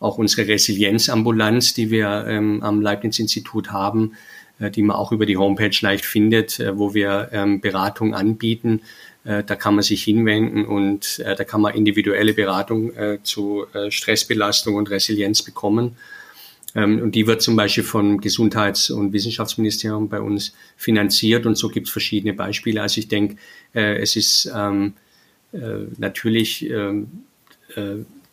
auch 0.00 0.18
unsere 0.18 0.48
Resilienzambulanz, 0.48 1.74
die 1.74 1.90
wir 1.90 2.24
ähm, 2.26 2.62
am 2.62 2.80
Leibniz-Institut 2.80 3.70
haben, 3.70 4.14
die 4.58 4.82
man 4.82 4.96
auch 4.96 5.12
über 5.12 5.26
die 5.26 5.36
Homepage 5.36 5.76
leicht 5.80 6.04
findet, 6.04 6.60
wo 6.74 6.94
wir 6.94 7.30
ähm, 7.32 7.60
Beratung 7.60 8.14
anbieten, 8.14 8.82
da 9.24 9.42
kann 9.42 9.74
man 9.74 9.82
sich 9.82 10.02
hinwenden 10.02 10.64
und 10.64 11.20
äh, 11.20 11.36
da 11.36 11.44
kann 11.44 11.60
man 11.60 11.74
individuelle 11.74 12.34
Beratung 12.34 12.92
äh, 12.96 13.18
zu 13.22 13.66
Stressbelastung 13.88 14.74
und 14.74 14.90
Resilienz 14.90 15.42
bekommen. 15.42 15.96
Ähm, 16.74 17.00
und 17.00 17.14
die 17.14 17.26
wird 17.26 17.40
zum 17.40 17.54
Beispiel 17.54 17.84
vom 17.84 18.20
Gesundheits- 18.20 18.90
und 18.90 19.12
Wissenschaftsministerium 19.12 20.08
bei 20.08 20.20
uns 20.20 20.54
finanziert 20.76 21.46
und 21.46 21.56
so 21.56 21.68
gibt 21.68 21.86
es 21.86 21.92
verschiedene 21.92 22.32
Beispiele. 22.32 22.82
Also 22.82 22.98
ich 22.98 23.08
denke, 23.08 23.36
es 23.72 24.16
ist 24.16 24.50
ähm, 24.54 24.94
natürlich 25.98 26.68
ähm, 26.68 27.08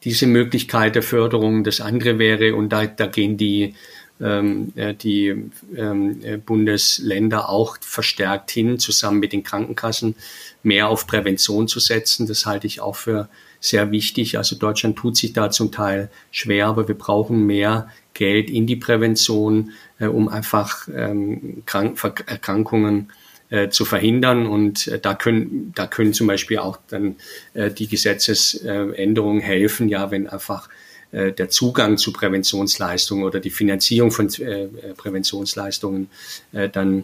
diese 0.03 0.27
Möglichkeit 0.27 0.95
der 0.95 1.03
Förderung. 1.03 1.63
Das 1.63 1.81
andere 1.81 2.19
wäre, 2.19 2.55
und 2.55 2.69
da, 2.69 2.85
da 2.85 3.07
gehen 3.07 3.37
die 3.37 3.63
äh, 3.63 3.73
die 4.19 5.49
ähm, 5.75 6.19
äh, 6.23 6.37
Bundesländer 6.37 7.49
auch 7.49 7.77
verstärkt 7.79 8.51
hin, 8.51 8.77
zusammen 8.77 9.19
mit 9.19 9.31
den 9.31 9.43
Krankenkassen 9.43 10.15
mehr 10.61 10.89
auf 10.89 11.07
Prävention 11.07 11.67
zu 11.67 11.79
setzen. 11.79 12.27
Das 12.27 12.45
halte 12.45 12.67
ich 12.67 12.81
auch 12.81 12.95
für 12.95 13.29
sehr 13.59 13.91
wichtig. 13.91 14.37
Also 14.37 14.55
Deutschland 14.55 14.97
tut 14.97 15.17
sich 15.17 15.33
da 15.33 15.49
zum 15.51 15.71
Teil 15.71 16.09
schwer, 16.31 16.67
aber 16.67 16.87
wir 16.87 16.97
brauchen 16.97 17.45
mehr 17.45 17.89
Geld 18.13 18.49
in 18.49 18.67
die 18.67 18.75
Prävention, 18.75 19.71
äh, 19.99 20.07
um 20.07 20.27
einfach 20.27 20.87
ähm, 20.93 21.63
Krank 21.65 21.97
Erkrankungen 22.25 23.11
äh, 23.49 23.69
zu 23.69 23.85
verhindern. 23.85 24.47
Und 24.47 24.87
äh, 24.87 24.99
da 24.99 25.15
können, 25.15 25.71
da 25.75 25.87
können 25.87 26.13
zum 26.13 26.27
Beispiel 26.27 26.59
auch 26.59 26.77
dann 26.87 27.15
äh, 27.53 27.71
die 27.71 27.87
Gesetzesänderungen 27.87 29.41
helfen, 29.41 29.89
ja, 29.89 30.11
wenn 30.11 30.27
einfach 30.27 30.69
äh, 31.11 31.31
der 31.31 31.49
Zugang 31.49 31.97
zu 31.97 32.13
Präventionsleistungen 32.13 33.23
oder 33.23 33.39
die 33.39 33.49
Finanzierung 33.49 34.11
von 34.11 34.29
äh, 34.39 34.67
Präventionsleistungen 34.95 36.09
äh, 36.51 36.69
dann 36.69 37.03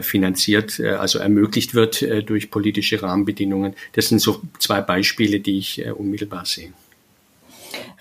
finanziert, 0.00 0.80
also 0.80 1.20
ermöglicht 1.20 1.72
wird 1.72 2.04
durch 2.26 2.50
politische 2.50 3.00
Rahmenbedingungen. 3.00 3.74
Das 3.92 4.08
sind 4.08 4.20
so 4.20 4.40
zwei 4.58 4.80
Beispiele, 4.80 5.38
die 5.38 5.56
ich 5.56 5.86
unmittelbar 5.92 6.46
sehe. 6.46 6.72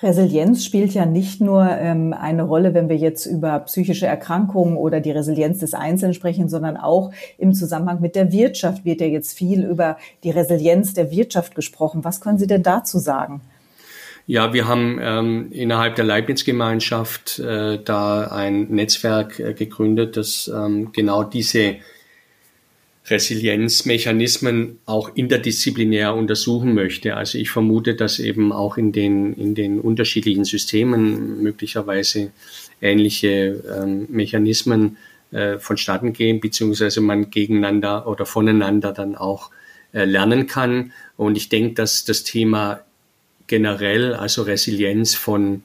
Resilienz 0.01 0.65
spielt 0.65 0.95
ja 0.95 1.05
nicht 1.05 1.39
nur 1.39 1.69
ähm, 1.69 2.13
eine 2.13 2.41
Rolle, 2.41 2.73
wenn 2.73 2.89
wir 2.89 2.97
jetzt 2.97 3.27
über 3.27 3.59
psychische 3.59 4.07
Erkrankungen 4.07 4.75
oder 4.75 5.01
die 5.01 5.11
Resilienz 5.11 5.59
des 5.59 5.75
Einzelnen 5.75 6.15
sprechen, 6.15 6.49
sondern 6.49 6.77
auch 6.77 7.11
im 7.37 7.53
Zusammenhang 7.53 8.01
mit 8.01 8.15
der 8.15 8.31
Wirtschaft 8.31 8.83
wird 8.83 8.99
ja 8.99 9.07
jetzt 9.07 9.37
viel 9.37 9.63
über 9.63 9.97
die 10.23 10.31
Resilienz 10.31 10.95
der 10.95 11.11
Wirtschaft 11.11 11.53
gesprochen. 11.53 12.03
Was 12.03 12.21
können 12.21 12.39
Sie 12.39 12.47
denn 12.47 12.63
dazu 12.63 12.97
sagen? 12.97 13.41
Ja, 14.29 14.51
wir 14.51 14.67
haben 14.67 14.99
ähm, 15.01 15.47
innerhalb 15.53 15.95
der 15.95 16.03
Leibniz-Gemeinschaft 16.03 17.39
äh, 17.39 17.81
da 17.81 18.25
ein 18.25 18.67
Netzwerk 18.67 19.39
äh, 19.39 19.53
gegründet, 19.53 20.17
das 20.17 20.51
ähm, 20.53 20.91
genau 20.91 21.23
diese 21.23 21.77
Resilienzmechanismen 23.05 24.79
auch 24.85 25.15
interdisziplinär 25.15 26.13
untersuchen 26.13 26.73
möchte. 26.73 27.15
Also 27.15 27.37
ich 27.37 27.49
vermute, 27.49 27.95
dass 27.95 28.19
eben 28.19 28.51
auch 28.51 28.77
in 28.77 28.91
den, 28.91 29.33
in 29.33 29.55
den 29.55 29.79
unterschiedlichen 29.79 30.43
Systemen 30.43 31.41
möglicherweise 31.41 32.33
ähnliche 32.81 33.63
ähm, 33.81 34.07
Mechanismen 34.09 34.97
äh, 35.31 35.57
vonstatten 35.57 36.11
gehen, 36.11 36.41
beziehungsweise 36.41 36.99
man 36.99 37.29
gegeneinander 37.29 38.05
oder 38.05 38.25
voneinander 38.25 38.91
dann 38.91 39.15
auch 39.15 39.51
äh, 39.93 40.03
lernen 40.03 40.47
kann. 40.47 40.91
Und 41.15 41.37
ich 41.37 41.47
denke, 41.47 41.75
dass 41.75 42.03
das 42.03 42.25
Thema 42.25 42.81
generell, 43.47 44.13
also 44.13 44.43
Resilienz 44.43 45.15
von, 45.15 45.63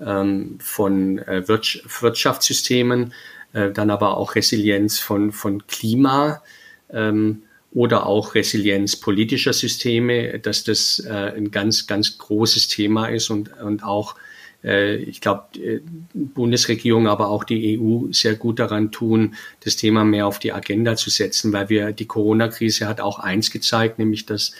ähm, 0.00 0.58
von 0.60 1.18
äh, 1.18 1.46
Wirtschaftssystemen, 1.46 3.12
äh, 3.52 3.70
dann 3.70 3.90
aber 3.90 4.16
auch 4.16 4.34
Resilienz 4.34 4.98
von, 4.98 5.32
von 5.32 5.66
Klima 5.66 6.42
ähm, 6.90 7.42
oder 7.72 8.06
auch 8.06 8.34
Resilienz 8.34 8.96
politischer 8.96 9.52
Systeme, 9.52 10.38
dass 10.38 10.64
das 10.64 11.00
äh, 11.00 11.32
ein 11.36 11.50
ganz, 11.50 11.86
ganz 11.86 12.16
großes 12.18 12.68
Thema 12.68 13.06
ist 13.08 13.30
und, 13.30 13.52
und 13.60 13.82
auch 13.82 14.16
äh, 14.64 14.96
ich 14.96 15.20
glaube, 15.20 15.44
äh, 15.58 15.80
Bundesregierung, 16.12 17.06
aber 17.06 17.28
auch 17.28 17.44
die 17.44 17.78
EU 17.78 18.12
sehr 18.12 18.34
gut 18.34 18.58
daran 18.58 18.90
tun, 18.90 19.34
das 19.60 19.76
Thema 19.76 20.04
mehr 20.04 20.26
auf 20.26 20.38
die 20.38 20.52
Agenda 20.52 20.96
zu 20.96 21.10
setzen, 21.10 21.52
weil 21.52 21.68
wir 21.68 21.92
die 21.92 22.06
Corona-Krise 22.06 22.86
hat 22.86 23.00
auch 23.00 23.18
eins 23.18 23.50
gezeigt, 23.50 23.98
nämlich 23.98 24.26
dass 24.26 24.52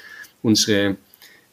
unsere 0.43 0.97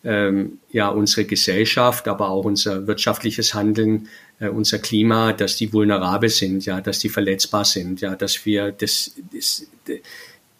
ähm, 0.03 0.59
ja 0.71 0.89
unsere 0.89 1.25
Gesellschaft, 1.25 2.07
aber 2.07 2.29
auch 2.29 2.45
unser 2.45 2.87
wirtschaftliches 2.87 3.53
Handeln, 3.53 4.07
äh, 4.39 4.49
unser 4.49 4.79
Klima, 4.79 5.33
dass 5.33 5.55
die 5.55 5.71
vulnerabel 5.71 6.29
sind, 6.29 6.65
ja, 6.65 6.81
dass 6.81 6.99
die 6.99 7.09
verletzbar 7.09 7.65
sind, 7.65 8.01
ja, 8.01 8.15
dass 8.15 8.45
wir 8.45 8.71
das, 8.71 9.15
das 9.33 9.67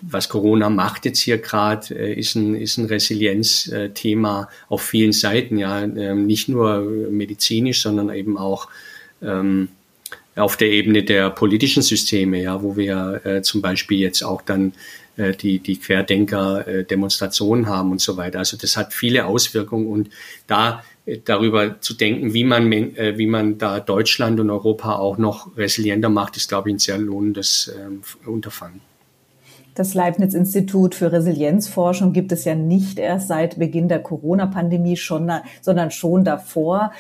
was 0.05 0.27
Corona 0.27 0.69
macht 0.69 1.05
jetzt 1.05 1.19
hier 1.19 1.37
gerade, 1.37 1.95
äh, 1.95 2.13
ist 2.13 2.35
ein, 2.35 2.55
ist 2.55 2.77
ein 2.77 2.85
Resilienzthema 2.85 4.49
auf 4.69 4.81
vielen 4.81 5.13
Seiten, 5.13 5.57
ja, 5.57 5.81
ähm, 5.81 6.25
nicht 6.25 6.49
nur 6.49 6.81
medizinisch, 6.81 7.81
sondern 7.81 8.09
eben 8.09 8.37
auch 8.37 8.67
ähm, 9.21 9.69
auf 10.35 10.57
der 10.57 10.69
Ebene 10.69 11.03
der 11.03 11.29
politischen 11.29 11.83
Systeme, 11.83 12.41
ja, 12.41 12.61
wo 12.63 12.75
wir 12.75 13.21
äh, 13.23 13.41
zum 13.41 13.61
Beispiel 13.61 13.99
jetzt 13.99 14.23
auch 14.23 14.41
dann 14.41 14.73
äh, 15.17 15.33
die, 15.33 15.59
die 15.59 15.77
Querdenker-Demonstrationen 15.77 17.65
äh, 17.65 17.67
haben 17.67 17.91
und 17.91 18.01
so 18.01 18.17
weiter. 18.17 18.39
Also 18.39 18.57
das 18.57 18.75
hat 18.77 18.93
viele 18.93 19.25
Auswirkungen 19.25 19.87
und 19.87 20.09
da 20.47 20.83
äh, 21.05 21.19
darüber 21.23 21.79
zu 21.81 21.93
denken, 21.93 22.33
wie 22.33 22.43
man, 22.43 22.71
äh, 22.71 23.17
wie 23.17 23.27
man 23.27 23.57
da 23.57 23.79
Deutschland 23.79 24.39
und 24.39 24.49
Europa 24.49 24.95
auch 24.95 25.17
noch 25.17 25.55
resilienter 25.55 26.09
macht, 26.09 26.37
ist, 26.37 26.49
glaube 26.49 26.69
ich, 26.69 26.75
ein 26.75 26.79
sehr 26.79 26.97
lohnendes 26.97 27.67
äh, 27.67 28.27
Unterfangen. 28.27 28.81
Das 29.75 29.95
Leibniz-Institut 29.95 30.93
für 30.93 31.11
Resilienzforschung 31.11 32.13
gibt 32.13 32.31
es 32.31 32.45
ja 32.45 32.53
nicht 32.53 32.99
erst 32.99 33.27
seit 33.27 33.57
Beginn 33.57 33.87
der 33.87 34.03
Corona-Pandemie, 34.03 34.97
schon, 34.97 35.31
sondern 35.61 35.89
schon 35.89 36.23
davor. 36.23 36.91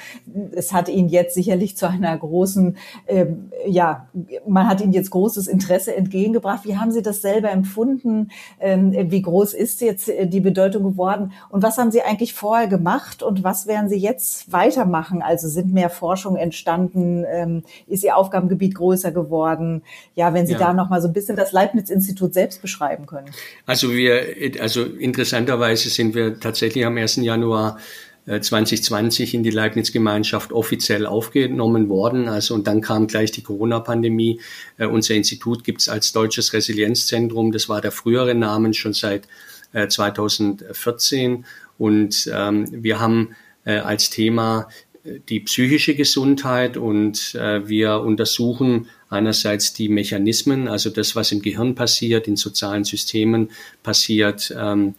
Es 0.51 0.73
hat 0.73 0.89
Ihnen 0.89 1.09
jetzt 1.09 1.35
sicherlich 1.35 1.77
zu 1.77 1.87
einer 1.87 2.17
großen, 2.17 2.77
ähm, 3.07 3.51
ja, 3.67 4.07
man 4.47 4.67
hat 4.67 4.81
Ihnen 4.81 4.93
jetzt 4.93 5.11
großes 5.11 5.47
Interesse 5.47 5.95
entgegengebracht. 5.95 6.65
Wie 6.65 6.77
haben 6.77 6.91
Sie 6.91 7.03
das 7.03 7.21
selber 7.21 7.51
empfunden? 7.51 8.29
Ähm, 8.59 8.91
wie 9.11 9.21
groß 9.21 9.53
ist 9.53 9.81
jetzt 9.81 10.11
die 10.23 10.39
Bedeutung 10.39 10.83
geworden? 10.83 11.31
Und 11.49 11.61
was 11.61 11.77
haben 11.77 11.91
Sie 11.91 12.01
eigentlich 12.01 12.33
vorher 12.33 12.67
gemacht 12.67 13.21
und 13.21 13.43
was 13.43 13.67
werden 13.67 13.87
Sie 13.87 13.97
jetzt 13.97 14.51
weitermachen? 14.51 15.21
Also 15.21 15.47
sind 15.47 15.71
mehr 15.71 15.91
Forschung 15.91 16.37
entstanden? 16.37 17.23
Ähm, 17.27 17.63
ist 17.85 18.03
Ihr 18.03 18.17
Aufgabengebiet 18.17 18.73
größer 18.73 19.11
geworden? 19.11 19.83
Ja, 20.15 20.33
wenn 20.33 20.47
Sie 20.47 20.53
ja. 20.53 20.59
da 20.59 20.73
noch 20.73 20.89
mal 20.89 21.01
so 21.01 21.07
ein 21.07 21.13
bisschen 21.13 21.35
das 21.35 21.51
Leibniz-Institut 21.51 22.33
selbst 22.33 22.62
beschreiben 22.63 23.05
können? 23.05 23.29
Also 23.67 23.91
wir, 23.91 24.35
also 24.59 24.83
interessanterweise 24.83 25.89
sind 25.89 26.15
wir 26.15 26.39
tatsächlich 26.39 26.83
am 26.83 26.97
1. 26.97 27.17
Januar 27.17 27.77
2020 28.25 29.33
äh, 29.33 29.37
in 29.37 29.43
die 29.43 29.51
Leibniz-Gemeinschaft 29.51 30.51
offiziell 30.51 31.05
aufgenommen 31.05 31.89
worden. 31.89 32.27
Also 32.27 32.55
und 32.55 32.65
dann 32.65 32.81
kam 32.81 33.05
gleich 33.05 33.31
die 33.31 33.43
Corona-Pandemie. 33.43 34.39
Äh, 34.77 34.87
unser 34.87 35.13
Institut 35.13 35.63
gibt 35.63 35.81
es 35.81 35.89
als 35.89 36.11
Deutsches 36.13 36.53
Resilienzzentrum. 36.53 37.51
Das 37.51 37.69
war 37.69 37.81
der 37.81 37.91
frühere 37.91 38.33
Name 38.33 38.73
schon 38.73 38.93
seit 38.93 39.27
äh, 39.73 39.87
2014. 39.87 41.45
Und 41.77 42.31
ähm, 42.33 42.67
wir 42.71 42.99
haben 42.99 43.35
äh, 43.65 43.77
als 43.77 44.09
Thema 44.09 44.67
die 45.03 45.41
psychische 45.41 45.95
Gesundheit 45.95 46.77
und 46.77 47.35
äh, 47.35 47.67
wir 47.67 47.99
untersuchen 48.01 48.87
einerseits 49.13 49.73
die 49.73 49.89
Mechanismen, 49.89 50.67
also 50.67 50.89
das, 50.89 51.15
was 51.15 51.31
im 51.31 51.41
Gehirn 51.41 51.75
passiert, 51.75 52.27
in 52.27 52.35
sozialen 52.35 52.83
Systemen 52.83 53.51
passiert, 53.83 54.53
ähm, 54.57 54.95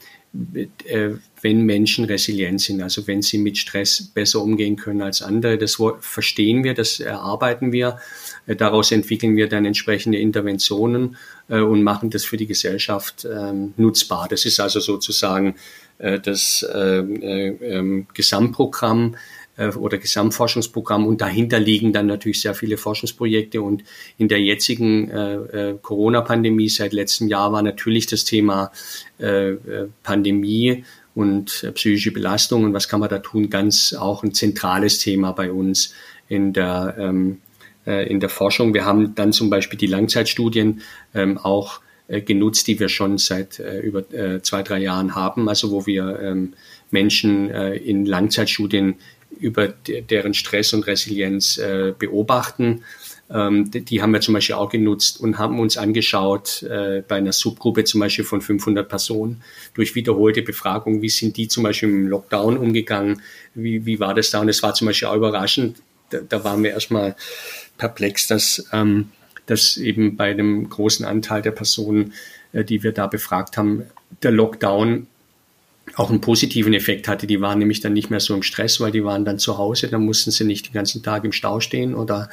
äh, 0.84 1.10
wenn 1.42 1.60
Menschen 1.62 2.06
resilient 2.06 2.60
sind, 2.60 2.80
also 2.80 3.06
wenn 3.06 3.20
sie 3.20 3.38
mit 3.38 3.58
Stress 3.58 4.02
besser 4.02 4.40
umgehen 4.40 4.76
können 4.76 5.02
als 5.02 5.20
andere. 5.22 5.58
Das 5.58 5.78
verstehen 6.00 6.64
wir, 6.64 6.74
das 6.74 7.00
erarbeiten 7.00 7.70
wir. 7.70 7.98
Äh, 8.46 8.56
daraus 8.56 8.90
entwickeln 8.90 9.36
wir 9.36 9.48
dann 9.48 9.64
entsprechende 9.64 10.18
Interventionen 10.18 11.16
äh, 11.48 11.60
und 11.60 11.82
machen 11.82 12.10
das 12.10 12.24
für 12.24 12.36
die 12.36 12.46
Gesellschaft 12.46 13.26
ähm, 13.30 13.74
nutzbar. 13.76 14.26
Das 14.28 14.44
ist 14.44 14.58
also 14.58 14.80
sozusagen 14.80 15.56
das 15.96 16.66
ähm, 16.74 18.08
Gesamtprogramm 18.14 19.14
äh, 19.14 19.18
oder 19.56 19.98
Gesamtforschungsprogramm. 19.98 21.06
Und 21.06 21.20
dahinter 21.20 21.60
liegen 21.60 21.92
dann 21.92 22.06
natürlich 22.06 22.40
sehr 22.40 22.54
viele 22.54 22.76
Forschungsprojekte. 22.76 23.62
Und 23.62 23.84
in 24.18 24.28
der 24.28 24.40
jetzigen 24.40 25.10
äh, 25.10 25.34
äh, 25.34 25.78
Corona-Pandemie 25.80 26.68
seit 26.68 26.92
letztem 26.92 27.28
Jahr 27.28 27.52
war 27.52 27.62
natürlich 27.62 28.06
das 28.06 28.24
Thema 28.24 28.72
äh, 29.20 29.50
äh 29.50 29.88
Pandemie 30.02 30.84
und 31.14 31.62
äh, 31.62 31.72
psychische 31.72 32.12
Belastung. 32.12 32.64
Und 32.64 32.74
was 32.74 32.88
kann 32.88 33.00
man 33.00 33.08
da 33.08 33.20
tun? 33.20 33.50
Ganz 33.50 33.94
auch 33.94 34.24
ein 34.24 34.34
zentrales 34.34 34.98
Thema 34.98 35.32
bei 35.32 35.52
uns 35.52 35.94
in 36.28 36.52
der 36.52 36.96
ähm, 36.98 37.38
in 37.86 38.18
der 38.18 38.30
Forschung. 38.30 38.72
Wir 38.72 38.86
haben 38.86 39.14
dann 39.14 39.34
zum 39.34 39.50
Beispiel 39.50 39.78
die 39.78 39.86
Langzeitstudien 39.86 40.80
ähm, 41.14 41.36
auch 41.36 41.82
genutzt, 42.08 42.66
die 42.66 42.80
wir 42.80 42.88
schon 42.88 43.18
seit 43.18 43.58
über 43.58 44.04
zwei, 44.42 44.62
drei 44.62 44.78
Jahren 44.78 45.14
haben, 45.14 45.50
also 45.50 45.70
wo 45.70 45.84
wir 45.84 46.18
ähm, 46.18 46.54
Menschen 46.90 47.50
in 47.50 48.06
Langzeitstudien 48.06 48.94
über 49.44 49.68
deren 49.68 50.32
Stress 50.32 50.72
und 50.72 50.86
Resilienz 50.86 51.58
äh, 51.58 51.92
beobachten. 51.98 52.82
Ähm, 53.30 53.70
die 53.70 54.00
haben 54.00 54.12
wir 54.12 54.22
zum 54.22 54.32
Beispiel 54.32 54.54
auch 54.54 54.70
genutzt 54.70 55.20
und 55.20 55.38
haben 55.38 55.60
uns 55.60 55.76
angeschaut 55.76 56.62
äh, 56.62 57.02
bei 57.06 57.16
einer 57.16 57.32
Subgruppe 57.32 57.84
zum 57.84 58.00
Beispiel 58.00 58.24
von 58.24 58.40
500 58.40 58.88
Personen 58.88 59.42
durch 59.74 59.94
wiederholte 59.94 60.40
Befragung, 60.40 61.02
wie 61.02 61.10
sind 61.10 61.36
die 61.36 61.48
zum 61.48 61.62
Beispiel 61.62 61.90
im 61.90 62.08
Lockdown 62.08 62.56
umgegangen, 62.56 63.20
wie, 63.54 63.84
wie 63.84 64.00
war 64.00 64.14
das 64.14 64.30
da? 64.30 64.40
Und 64.40 64.48
es 64.48 64.62
war 64.62 64.72
zum 64.72 64.86
Beispiel 64.86 65.08
auch 65.08 65.16
überraschend, 65.16 65.82
da, 66.08 66.20
da 66.20 66.42
waren 66.42 66.62
wir 66.62 66.70
erstmal 66.70 67.16
perplex, 67.76 68.26
dass, 68.26 68.66
ähm, 68.72 69.10
dass 69.44 69.76
eben 69.76 70.16
bei 70.16 70.32
dem 70.32 70.70
großen 70.70 71.04
Anteil 71.04 71.42
der 71.42 71.50
Personen, 71.50 72.14
äh, 72.52 72.64
die 72.64 72.82
wir 72.82 72.92
da 72.92 73.08
befragt 73.08 73.58
haben, 73.58 73.84
der 74.22 74.30
Lockdown 74.30 75.06
auch 75.96 76.10
einen 76.10 76.20
positiven 76.20 76.74
Effekt 76.74 77.08
hatte. 77.08 77.26
Die 77.26 77.40
waren 77.40 77.58
nämlich 77.58 77.80
dann 77.80 77.92
nicht 77.92 78.10
mehr 78.10 78.20
so 78.20 78.34
im 78.34 78.42
Stress, 78.42 78.80
weil 78.80 78.90
die 78.90 79.04
waren 79.04 79.24
dann 79.24 79.38
zu 79.38 79.58
Hause, 79.58 79.88
dann 79.88 80.04
mussten 80.04 80.30
sie 80.30 80.44
nicht 80.44 80.68
den 80.68 80.72
ganzen 80.72 81.02
Tag 81.02 81.24
im 81.24 81.32
Stau 81.32 81.60
stehen 81.60 81.94
oder 81.94 82.28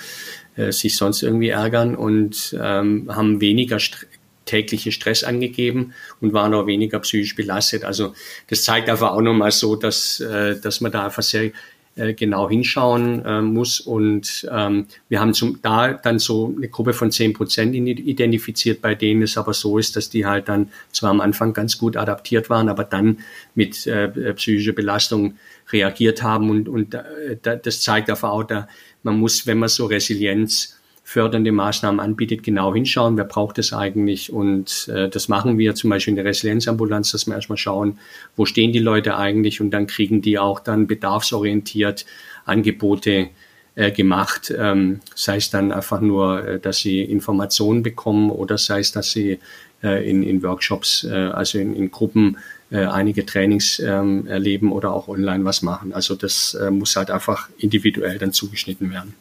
äh, 0.56 0.72
sich 0.72 0.98
sonst 0.98 1.22
irgendwie 1.24 1.50
ärgern 1.50 1.96
und 1.96 2.58
ähm, 2.60 3.10
haben 3.14 3.42
weniger 3.42 3.80
st 3.80 4.08
tägliche 4.44 4.92
Stress 4.92 5.24
angegeben 5.24 5.94
und 6.20 6.34
waren 6.34 6.54
auch 6.56 6.66
weniger 6.66 7.00
psychisch 7.00 7.36
belastet. 7.36 7.86
Also 7.86 8.16
das 8.48 8.64
zeigt 8.64 8.90
einfach 8.90 9.12
auch 9.12 9.22
nochmal 9.22 9.52
so, 9.52 9.76
dass, 9.76 10.20
äh, 10.20 10.60
dass 10.60 10.82
man 10.82 10.92
da 10.92 11.06
einfach 11.06 11.22
sehr 11.22 11.52
äh, 11.96 12.14
genau 12.14 12.50
hinschauen 12.50 13.26
äh, 13.26 13.42
muss. 13.42 13.80
Und 13.80 14.48
ähm, 14.52 14.88
wir 15.10 15.20
haben 15.20 15.34
zum, 15.34 15.60
da 15.62 15.94
dann 15.94 16.20
so 16.20 16.54
eine 16.56 16.70
Gruppe 16.70 16.94
von 16.94 17.12
zehn 17.12 17.34
Prozent 17.34 17.76
identifiziert, 17.76 18.82
bei 18.82 18.96
denen 18.96 19.24
es 19.24 19.38
aber 19.38 19.54
so 19.54 19.78
ist, 19.78 19.96
dass 19.96 20.10
die 20.10 20.26
halt 20.26 20.48
dann 20.48 20.70
zwar 20.92 21.10
am 21.10 21.22
Anfang 21.22 21.54
ganz 21.54 21.78
gut 21.78 21.98
adaptiert 21.98 22.50
waren, 22.50 22.70
aber 22.70 22.84
dann 22.84 23.20
mit 23.56 23.88
äh, 23.88 24.34
psychischer 24.34 24.74
Belastung 24.74 25.36
reagiert 25.72 26.24
haben. 26.24 26.50
Und, 26.50 26.70
und 26.70 26.94
äh, 26.94 27.38
das 27.42 27.82
zeigt 27.82 28.10
einfach 28.10 28.30
auch, 28.32 28.44
da, 28.44 28.68
man 29.04 29.20
muss, 29.20 29.46
wenn 29.48 29.60
man 29.60 29.70
so 29.70 29.86
Resilienz 29.86 30.78
fördernde 31.12 31.52
Maßnahmen 31.52 32.00
anbietet, 32.00 32.42
genau 32.42 32.74
hinschauen, 32.74 33.18
wer 33.18 33.26
braucht 33.26 33.58
es 33.60 33.74
eigentlich. 33.74 34.32
Und 34.32 34.88
äh, 34.88 35.10
das 35.10 35.28
machen 35.28 35.58
wir 35.58 35.76
zum 35.76 35.90
Beispiel 35.90 36.14
in 36.14 36.16
der 36.16 36.24
Resilienzambulanz, 36.24 37.12
dass 37.12 37.28
wir 37.28 37.36
erstmal 37.36 37.58
schauen, 37.58 38.00
wo 38.38 38.46
stehen 38.46 38.72
die 38.72 38.80
Leute 38.80 39.18
eigentlich 39.18 39.60
und 39.60 39.72
dann 39.72 39.88
kriegen 39.88 40.22
die 40.22 40.40
auch 40.40 40.62
dann 40.62 40.88
bedarfsorientiert 40.88 42.06
Angebote 42.46 43.28
äh, 43.76 43.92
gemacht, 43.92 44.54
ähm, 44.58 45.02
sei 45.14 45.36
es 45.36 45.50
dann 45.50 45.74
einfach 45.74 46.00
nur, 46.00 46.48
äh, 46.48 46.60
dass 46.62 46.78
sie 46.78 47.02
Informationen 47.02 47.84
bekommen 47.84 48.32
oder 48.32 48.58
sei 48.58 48.80
es, 48.80 48.94
dass 48.94 49.12
sie 49.12 49.40
äh, 49.84 50.10
in, 50.10 50.24
in 50.24 50.42
Workshops, 50.44 51.04
äh, 51.04 51.14
also 51.14 51.58
in, 51.58 51.76
in 51.76 51.92
Gruppen 51.92 52.38
äh, 52.70 52.86
einige 52.86 53.26
Trainings 53.26 53.80
ähm, 53.80 54.28
erleben 54.28 54.72
oder 54.72 54.94
auch 54.94 55.10
online 55.10 55.44
was 55.44 55.62
machen. 55.62 55.92
Also 55.92 56.16
das 56.16 56.54
äh, 56.54 56.72
muss 56.72 56.96
halt 56.96 57.12
einfach 57.12 57.50
individuell 57.58 58.18
dann 58.18 58.32
zugeschnitten 58.32 58.92
werden. 58.92 59.14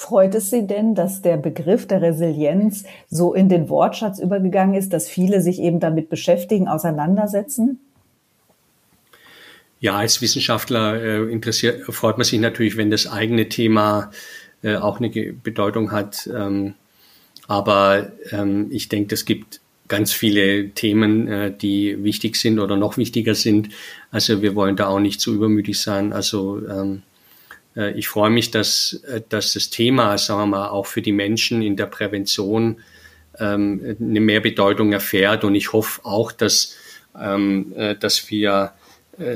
Freut 0.00 0.34
es 0.34 0.48
Sie 0.48 0.66
denn, 0.66 0.94
dass 0.94 1.20
der 1.20 1.36
Begriff 1.36 1.86
der 1.86 2.00
Resilienz 2.00 2.84
so 3.10 3.34
in 3.34 3.50
den 3.50 3.68
Wortschatz 3.68 4.18
übergegangen 4.18 4.74
ist, 4.74 4.94
dass 4.94 5.10
viele 5.10 5.42
sich 5.42 5.60
eben 5.60 5.78
damit 5.78 6.08
beschäftigen, 6.08 6.68
auseinandersetzen? 6.68 7.80
Ja, 9.78 9.96
als 9.98 10.22
Wissenschaftler 10.22 10.94
äh, 10.94 11.30
interessiert, 11.30 11.82
freut 11.92 12.16
man 12.16 12.24
sich 12.24 12.40
natürlich, 12.40 12.78
wenn 12.78 12.90
das 12.90 13.06
eigene 13.06 13.50
Thema 13.50 14.10
äh, 14.62 14.76
auch 14.76 15.00
eine 15.00 15.10
Bedeutung 15.10 15.92
hat. 15.92 16.26
Ähm, 16.34 16.72
aber 17.46 18.10
ähm, 18.30 18.68
ich 18.70 18.88
denke, 18.88 19.14
es 19.14 19.26
gibt 19.26 19.60
ganz 19.86 20.14
viele 20.14 20.70
Themen, 20.70 21.28
äh, 21.28 21.52
die 21.52 22.02
wichtig 22.02 22.36
sind 22.36 22.58
oder 22.58 22.78
noch 22.78 22.96
wichtiger 22.96 23.34
sind. 23.34 23.68
Also 24.10 24.40
wir 24.40 24.54
wollen 24.54 24.76
da 24.76 24.86
auch 24.86 25.00
nicht 25.00 25.20
zu 25.20 25.34
übermütig 25.34 25.78
sein. 25.78 26.14
Also 26.14 26.66
ähm, 26.66 27.02
äh, 27.02 27.09
ich 27.88 28.08
freue 28.08 28.30
mich, 28.30 28.50
dass, 28.50 28.94
äh, 29.08 29.22
dass 29.28 29.54
das 29.54 29.70
Thema, 29.70 30.18
sagen 30.18 30.40
wir 30.40 30.46
mal, 30.46 30.68
auch 30.68 30.86
für 30.86 31.02
die 31.02 31.12
Menschen 31.12 31.62
in 31.62 31.76
der 31.76 31.86
Prävention 31.86 32.80
ähm, 33.38 33.96
eine 34.00 34.20
mehr 34.20 34.40
Bedeutung 34.40 34.92
erfährt. 34.92 35.44
Und 35.44 35.54
ich 35.54 35.72
hoffe 35.72 36.04
auch, 36.04 36.32
dass, 36.32 36.76
ähm, 37.18 37.72
äh, 37.76 37.96
dass 37.96 38.30
wir 38.30 38.72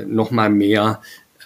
noch 0.07 0.31
mal 0.31 0.49
mehr 0.49 0.99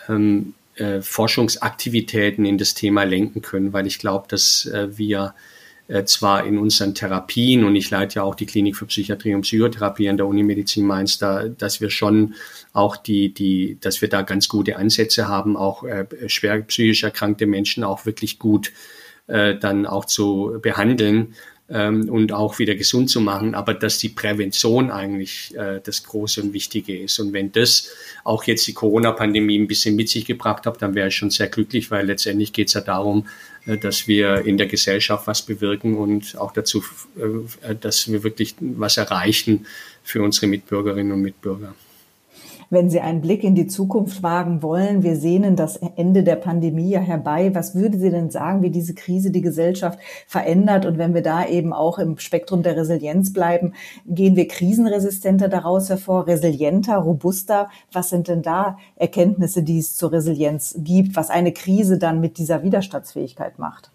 ähm, 0.07 0.53
Forschungsaktivitäten 1.01 2.45
in 2.45 2.57
das 2.57 2.73
Thema 2.73 3.03
lenken 3.03 3.41
können, 3.41 3.73
weil 3.73 3.85
ich 3.85 3.99
glaube, 3.99 4.27
dass 4.29 4.69
wir 4.91 5.33
äh, 5.89 6.05
zwar 6.05 6.45
in 6.45 6.57
unseren 6.57 6.93
Therapien, 6.93 7.65
und 7.65 7.75
ich 7.75 7.89
leite 7.89 8.17
ja 8.17 8.23
auch 8.23 8.35
die 8.35 8.45
Klinik 8.45 8.77
für 8.77 8.85
Psychiatrie 8.85 9.33
und 9.33 9.41
Psychotherapie 9.41 10.07
an 10.07 10.17
der 10.17 10.27
Unimedizin 10.27 10.85
Mainz, 10.85 11.17
da, 11.17 11.49
dass 11.49 11.81
wir 11.81 11.89
schon 11.89 12.35
auch 12.73 12.95
die, 12.95 13.33
die, 13.33 13.77
dass 13.81 14.01
wir 14.01 14.07
da 14.07 14.21
ganz 14.21 14.47
gute 14.47 14.77
Ansätze 14.77 15.27
haben, 15.27 15.57
auch 15.57 15.83
äh, 15.83 16.05
schwer 16.27 16.61
psychisch 16.61 17.03
erkrankte 17.03 17.47
Menschen 17.47 17.83
auch 17.83 18.05
wirklich 18.05 18.37
gut 18.37 18.71
äh, 19.27 19.55
dann 19.55 19.85
auch 19.87 20.05
zu 20.05 20.59
behandeln 20.61 21.33
ähm, 21.69 22.09
und 22.09 22.31
auch 22.31 22.59
wieder 22.59 22.75
gesund 22.75 23.09
zu 23.09 23.21
machen, 23.21 23.55
aber 23.55 23.73
dass 23.73 23.97
die 23.97 24.09
Prävention 24.09 24.91
eigentlich 24.91 25.55
äh, 25.55 25.79
das 25.83 26.03
Große 26.03 26.41
und 26.41 26.53
Wichtige 26.53 26.97
ist. 26.97 27.19
Und 27.19 27.33
wenn 27.33 27.51
das 27.51 27.89
auch 28.23 28.43
jetzt 28.43 28.67
die 28.67 28.73
Corona-Pandemie 28.73 29.59
ein 29.59 29.67
bisschen 29.67 29.95
mit 29.95 30.09
sich 30.09 30.25
gebracht 30.25 30.65
hat, 30.65 30.81
dann 30.81 30.95
wäre 30.95 31.09
ich 31.09 31.15
schon 31.15 31.29
sehr 31.29 31.47
glücklich, 31.47 31.91
weil 31.91 32.05
letztendlich 32.07 32.53
geht 32.53 32.69
es 32.69 32.73
ja 32.73 32.81
darum, 32.81 33.27
äh, 33.65 33.77
dass 33.77 34.07
wir 34.07 34.45
in 34.45 34.57
der 34.57 34.67
Gesellschaft 34.67 35.27
was 35.27 35.43
bewirken 35.43 35.97
und 35.97 36.37
auch 36.37 36.51
dazu, 36.51 36.83
äh, 37.17 37.75
dass 37.75 38.11
wir 38.11 38.23
wirklich 38.23 38.55
was 38.59 38.97
erreichen 38.97 39.65
für 40.03 40.23
unsere 40.23 40.47
Mitbürgerinnen 40.47 41.11
und 41.11 41.21
Mitbürger. 41.21 41.75
Wenn 42.71 42.91
Sie 42.91 42.99
einen 42.99 43.21
Blick 43.21 43.43
in 43.43 43.55
die 43.55 43.65
Zukunft 43.65 44.21
wagen 44.21 44.61
wollen, 44.61 45.01
wir 45.01 45.15
sehnen 45.15 45.55
das 45.55 45.77
Ende 45.77 46.21
der 46.21 46.35
Pandemie 46.35 46.91
ja 46.91 46.99
herbei. 46.99 47.55
Was 47.55 47.73
würde 47.73 47.97
Sie 47.97 48.11
denn 48.11 48.29
sagen, 48.29 48.61
wie 48.61 48.69
diese 48.69 48.93
Krise 48.93 49.31
die 49.31 49.41
Gesellschaft 49.41 49.97
verändert? 50.27 50.85
Und 50.85 50.99
wenn 50.99 51.15
wir 51.15 51.23
da 51.23 51.47
eben 51.47 51.73
auch 51.73 51.97
im 51.97 52.19
Spektrum 52.19 52.61
der 52.61 52.77
Resilienz 52.77 53.33
bleiben, 53.33 53.73
gehen 54.05 54.35
wir 54.35 54.47
krisenresistenter 54.47 55.49
daraus 55.49 55.89
hervor, 55.89 56.27
resilienter, 56.27 56.97
robuster? 56.97 57.69
Was 57.91 58.09
sind 58.09 58.27
denn 58.27 58.43
da 58.43 58.77
Erkenntnisse, 58.95 59.63
die 59.63 59.79
es 59.79 59.95
zur 59.95 60.11
Resilienz 60.11 60.75
gibt, 60.77 61.15
was 61.15 61.31
eine 61.31 61.53
Krise 61.53 61.97
dann 61.97 62.21
mit 62.21 62.37
dieser 62.37 62.61
Widerstandsfähigkeit 62.61 63.57
macht? 63.57 63.91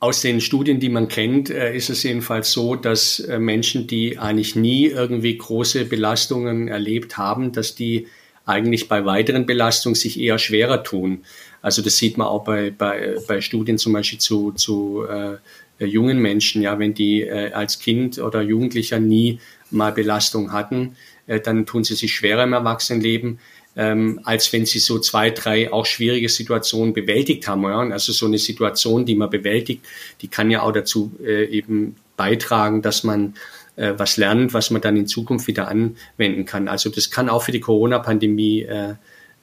Aus 0.00 0.22
den 0.22 0.40
Studien, 0.40 0.80
die 0.80 0.88
man 0.88 1.08
kennt, 1.08 1.50
äh, 1.50 1.76
ist 1.76 1.90
es 1.90 2.02
jedenfalls 2.02 2.52
so, 2.52 2.74
dass 2.74 3.20
äh, 3.20 3.38
Menschen, 3.38 3.86
die 3.86 4.18
eigentlich 4.18 4.56
nie 4.56 4.86
irgendwie 4.86 5.36
große 5.36 5.84
Belastungen 5.84 6.68
erlebt 6.68 7.18
haben, 7.18 7.52
dass 7.52 7.74
die 7.74 8.06
eigentlich 8.46 8.88
bei 8.88 9.04
weiteren 9.04 9.44
Belastungen 9.44 9.94
sich 9.94 10.18
eher 10.18 10.38
schwerer 10.38 10.82
tun. 10.82 11.20
Also 11.60 11.82
das 11.82 11.98
sieht 11.98 12.16
man 12.16 12.28
auch 12.28 12.44
bei, 12.44 12.70
bei, 12.70 13.16
bei 13.28 13.42
Studien 13.42 13.76
zum 13.76 13.92
Beispiel 13.92 14.18
zu, 14.18 14.52
zu 14.52 15.04
äh, 15.06 15.84
jungen 15.84 16.18
Menschen, 16.18 16.62
ja, 16.62 16.78
wenn 16.78 16.94
die 16.94 17.22
äh, 17.22 17.52
als 17.52 17.78
Kind 17.78 18.18
oder 18.18 18.40
Jugendlicher 18.40 18.98
nie 18.98 19.38
mal 19.70 19.92
Belastung 19.92 20.52
hatten, 20.52 20.96
äh, 21.26 21.40
dann 21.40 21.66
tun 21.66 21.84
sie 21.84 21.94
sich 21.94 22.14
schwerer 22.14 22.44
im 22.44 22.54
Erwachsenenleben 22.54 23.38
ähm, 23.76 24.20
als 24.24 24.52
wenn 24.52 24.66
sie 24.66 24.78
so 24.78 24.98
zwei, 24.98 25.30
drei 25.30 25.72
auch 25.72 25.86
schwierige 25.86 26.28
Situationen 26.28 26.92
bewältigt 26.92 27.46
haben. 27.46 27.62
Ja? 27.62 27.78
also 27.78 28.12
so 28.12 28.26
eine 28.26 28.38
Situation, 28.38 29.04
die 29.04 29.14
man 29.14 29.30
bewältigt, 29.30 29.84
die 30.20 30.28
kann 30.28 30.50
ja 30.50 30.62
auch 30.62 30.72
dazu 30.72 31.12
äh, 31.24 31.44
eben 31.44 31.96
beitragen, 32.16 32.82
dass 32.82 33.04
man 33.04 33.34
äh, 33.76 33.94
was 33.96 34.16
lernt, 34.16 34.52
was 34.52 34.70
man 34.70 34.82
dann 34.82 34.96
in 34.96 35.06
Zukunft 35.06 35.46
wieder 35.46 35.68
anwenden 35.68 36.44
kann. 36.44 36.68
Also 36.68 36.90
das 36.90 37.10
kann 37.10 37.28
auch 37.28 37.42
für 37.42 37.52
die 37.52 37.60
Corona-Pandemie 37.60 38.62
äh, 38.62 38.94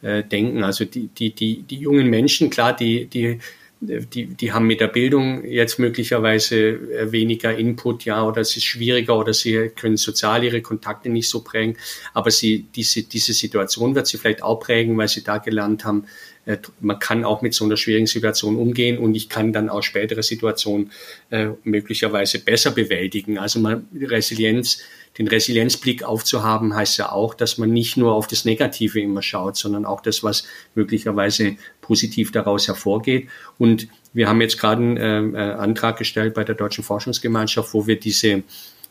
äh, 0.02 0.24
denken. 0.24 0.64
Also 0.64 0.86
die, 0.86 1.08
die, 1.08 1.34
die, 1.34 1.64
die 1.64 1.78
jungen 1.78 2.08
Menschen, 2.08 2.50
klar, 2.50 2.76
die, 2.76 3.06
die 3.06 3.40
die, 3.80 4.26
die 4.26 4.52
haben 4.52 4.66
mit 4.66 4.80
der 4.80 4.88
Bildung 4.88 5.46
jetzt 5.46 5.78
möglicherweise 5.78 6.56
äh, 6.58 7.12
weniger 7.12 7.56
Input, 7.56 8.06
ja, 8.06 8.24
oder 8.24 8.42
es 8.42 8.58
ist 8.58 8.66
schwieriger 8.66 9.18
oder 9.18 9.34
sie 9.34 9.70
können 9.76 9.98
sozial 9.98 10.44
ihre 10.44 10.62
Kontakte 10.62 11.10
nicht 11.10 11.30
so 11.30 11.42
prägen. 11.42 11.78
Aber 12.14 12.32
sie, 12.32 12.66
diese, 12.76 13.04
diese 13.04 13.34
Situation 13.34 13.96
wird 13.96 14.08
sie 14.08 14.18
vielleicht 14.18 14.42
auch 14.42 14.60
prägen, 14.60 14.98
weil 14.98 15.08
sie 15.08 15.24
da 15.24 15.38
gelernt 15.38 15.86
haben, 15.86 16.06
äh, 16.46 16.58
man 16.80 16.98
kann 16.98 17.24
auch 17.24 17.42
mit 17.42 17.54
so 17.54 17.66
einer 17.66 17.78
schwierigen 17.78 18.08
Situation 18.08 18.56
umgehen 18.56 18.98
und 18.98 19.14
ich 19.14 19.30
kann 19.30 19.54
dann 19.54 19.70
auch 19.70 19.84
spätere 19.84 20.24
Situationen 20.24 20.92
äh, 21.30 21.50
möglicherweise 21.64 22.40
besser 22.40 22.72
bewältigen. 22.72 23.38
Also 23.38 23.60
man, 23.60 23.88
Resilienz 23.94 24.82
den 25.18 25.28
Resilienzblick 25.28 26.04
aufzuhaben, 26.04 26.76
heißt 26.76 26.98
ja 26.98 27.12
auch, 27.12 27.34
dass 27.34 27.58
man 27.58 27.72
nicht 27.72 27.98
nur 27.98 28.14
auf 28.14 28.28
das 28.28 28.46
Negative 28.46 29.02
immer 29.02 29.22
schaut, 29.22 29.58
sondern 29.58 29.86
auch 29.86 30.02
das, 30.02 30.24
was 30.24 30.46
möglicherweise 30.76 31.58
positiv 31.82 32.32
daraus 32.32 32.68
hervorgeht. 32.68 33.28
Und 33.58 33.88
wir 34.14 34.28
haben 34.28 34.42
jetzt 34.42 34.60
gerade 34.60 34.82
einen 34.82 35.36
äh, 35.36 35.50
äh, 35.50 35.54
Antrag 35.54 35.98
gestellt 35.98 36.34
bei 36.34 36.44
der 36.44 36.56
Deutschen 36.56 36.84
Forschungsgemeinschaft, 36.84 37.74
wo 37.74 37.88
wir 37.88 38.00
diese 38.00 38.44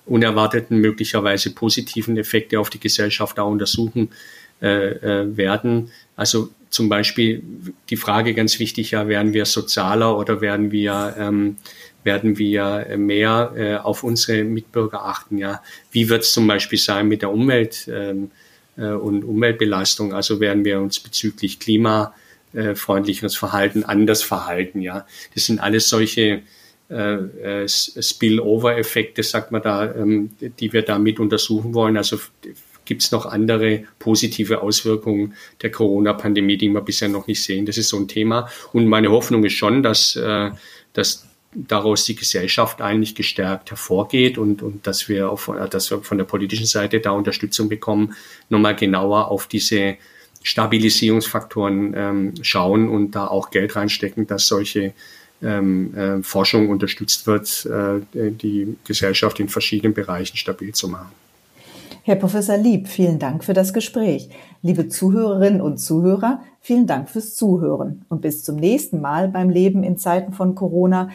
unerwarteten, 0.04 0.78
möglicherweise 0.78 1.50
positiven 1.52 2.16
Effekte 2.16 2.60
auf 2.60 2.70
die 2.70 2.80
Gesellschaft 2.80 3.38
auch 3.38 3.50
untersuchen 3.50 4.10
äh, 4.62 4.68
äh, 4.68 5.36
werden. 5.36 5.90
Also 6.16 6.50
zum 6.70 6.88
Beispiel 6.88 7.42
die 7.90 7.96
Frage 7.96 8.34
ganz 8.34 8.58
wichtig, 8.58 8.92
ja, 8.92 9.08
werden 9.08 9.32
wir 9.32 9.44
sozialer 9.44 10.16
oder 10.18 10.40
werden 10.40 10.70
wir 10.72 11.14
ähm, 11.18 11.56
werden 12.06 12.38
wir 12.38 12.86
mehr 12.96 13.52
äh, 13.54 13.76
auf 13.76 14.02
unsere 14.02 14.44
Mitbürger 14.44 15.04
achten. 15.04 15.36
Ja, 15.36 15.62
wie 15.90 16.08
wird 16.08 16.22
es 16.22 16.32
zum 16.32 16.46
Beispiel 16.46 16.78
sein 16.78 17.08
mit 17.08 17.20
der 17.20 17.30
Umwelt 17.30 17.86
ähm, 17.92 18.30
äh, 18.78 18.86
und 18.86 19.24
Umweltbelastung? 19.24 20.14
Also 20.14 20.40
werden 20.40 20.64
wir 20.64 20.80
uns 20.80 21.00
bezüglich 21.00 21.60
klimafreundlicheres 21.60 23.36
Verhalten 23.36 23.84
anders 23.84 24.22
verhalten. 24.22 24.80
Ja, 24.80 25.06
das 25.34 25.44
sind 25.44 25.58
alles 25.58 25.90
solche 25.90 26.42
äh, 26.88 27.64
äh 27.64 27.68
Spillover-Effekte, 27.68 29.22
sagt 29.22 29.52
man 29.52 29.60
da, 29.60 29.94
ähm, 29.94 30.30
die 30.40 30.72
wir 30.72 30.82
damit 30.82 31.20
untersuchen 31.20 31.74
wollen. 31.74 31.98
Also 31.98 32.18
gibt 32.86 33.02
es 33.02 33.12
noch 33.12 33.26
andere 33.26 33.84
positive 33.98 34.62
Auswirkungen 34.62 35.34
der 35.60 35.70
Corona-Pandemie, 35.70 36.56
die 36.56 36.68
wir 36.68 36.80
bisher 36.80 37.08
noch 37.08 37.26
nicht 37.26 37.42
sehen. 37.42 37.66
Das 37.66 37.76
ist 37.76 37.88
so 37.88 37.98
ein 37.98 38.08
Thema. 38.08 38.48
Und 38.72 38.86
meine 38.86 39.10
Hoffnung 39.10 39.44
ist 39.44 39.52
schon, 39.52 39.82
dass, 39.82 40.16
äh, 40.16 40.50
dass 40.94 41.26
daraus 41.56 42.04
die 42.04 42.14
Gesellschaft 42.14 42.82
eigentlich 42.82 43.14
gestärkt 43.14 43.70
hervorgeht 43.70 44.36
und, 44.38 44.62
und 44.62 44.86
dass 44.86 45.08
wir 45.08 45.30
auf, 45.30 45.50
dass 45.70 45.90
wir 45.90 46.02
von 46.02 46.18
der 46.18 46.24
politischen 46.24 46.66
Seite 46.66 47.00
da 47.00 47.12
Unterstützung 47.12 47.68
bekommen, 47.68 48.14
nochmal 48.50 48.76
genauer 48.76 49.30
auf 49.30 49.46
diese 49.46 49.96
Stabilisierungsfaktoren 50.42 51.94
ähm, 51.96 52.34
schauen 52.42 52.88
und 52.88 53.12
da 53.12 53.26
auch 53.26 53.50
Geld 53.50 53.74
reinstecken, 53.74 54.26
dass 54.26 54.46
solche 54.46 54.92
ähm, 55.42 55.94
äh, 55.94 56.22
Forschung 56.22 56.68
unterstützt 56.68 57.26
wird, 57.26 57.66
äh, 57.66 58.30
die 58.30 58.76
Gesellschaft 58.84 59.40
in 59.40 59.48
verschiedenen 59.48 59.94
Bereichen 59.94 60.36
stabil 60.36 60.72
zu 60.72 60.88
machen. 60.88 61.12
Herr 62.04 62.14
Professor 62.14 62.56
Lieb, 62.56 62.86
vielen 62.86 63.18
Dank 63.18 63.42
für 63.42 63.52
das 63.52 63.72
Gespräch. 63.72 64.28
Liebe 64.62 64.88
Zuhörerinnen 64.88 65.60
und 65.60 65.78
Zuhörer, 65.78 66.40
vielen 66.60 66.86
Dank 66.86 67.10
fürs 67.10 67.34
Zuhören 67.34 68.04
und 68.08 68.20
bis 68.20 68.44
zum 68.44 68.54
nächsten 68.54 69.00
Mal 69.00 69.26
beim 69.26 69.50
Leben 69.50 69.82
in 69.82 69.98
Zeiten 69.98 70.32
von 70.32 70.54
Corona. 70.54 71.10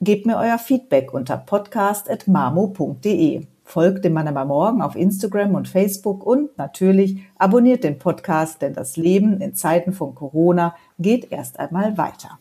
Gebt 0.00 0.26
mir 0.26 0.36
euer 0.36 0.58
Feedback 0.58 1.12
unter 1.12 1.36
podcast.mamo.de. 1.36 3.48
Folgt 3.64 4.04
dem 4.04 4.12
Mann 4.12 4.32
Morgen 4.46 4.80
auf 4.80 4.94
Instagram 4.94 5.56
und 5.56 5.66
Facebook 5.66 6.24
und 6.24 6.56
natürlich 6.56 7.18
abonniert 7.36 7.82
den 7.82 7.98
Podcast, 7.98 8.62
denn 8.62 8.74
das 8.74 8.96
Leben 8.96 9.40
in 9.40 9.56
Zeiten 9.56 9.92
von 9.92 10.14
Corona 10.14 10.76
geht 11.00 11.32
erst 11.32 11.58
einmal 11.58 11.98
weiter. 11.98 12.38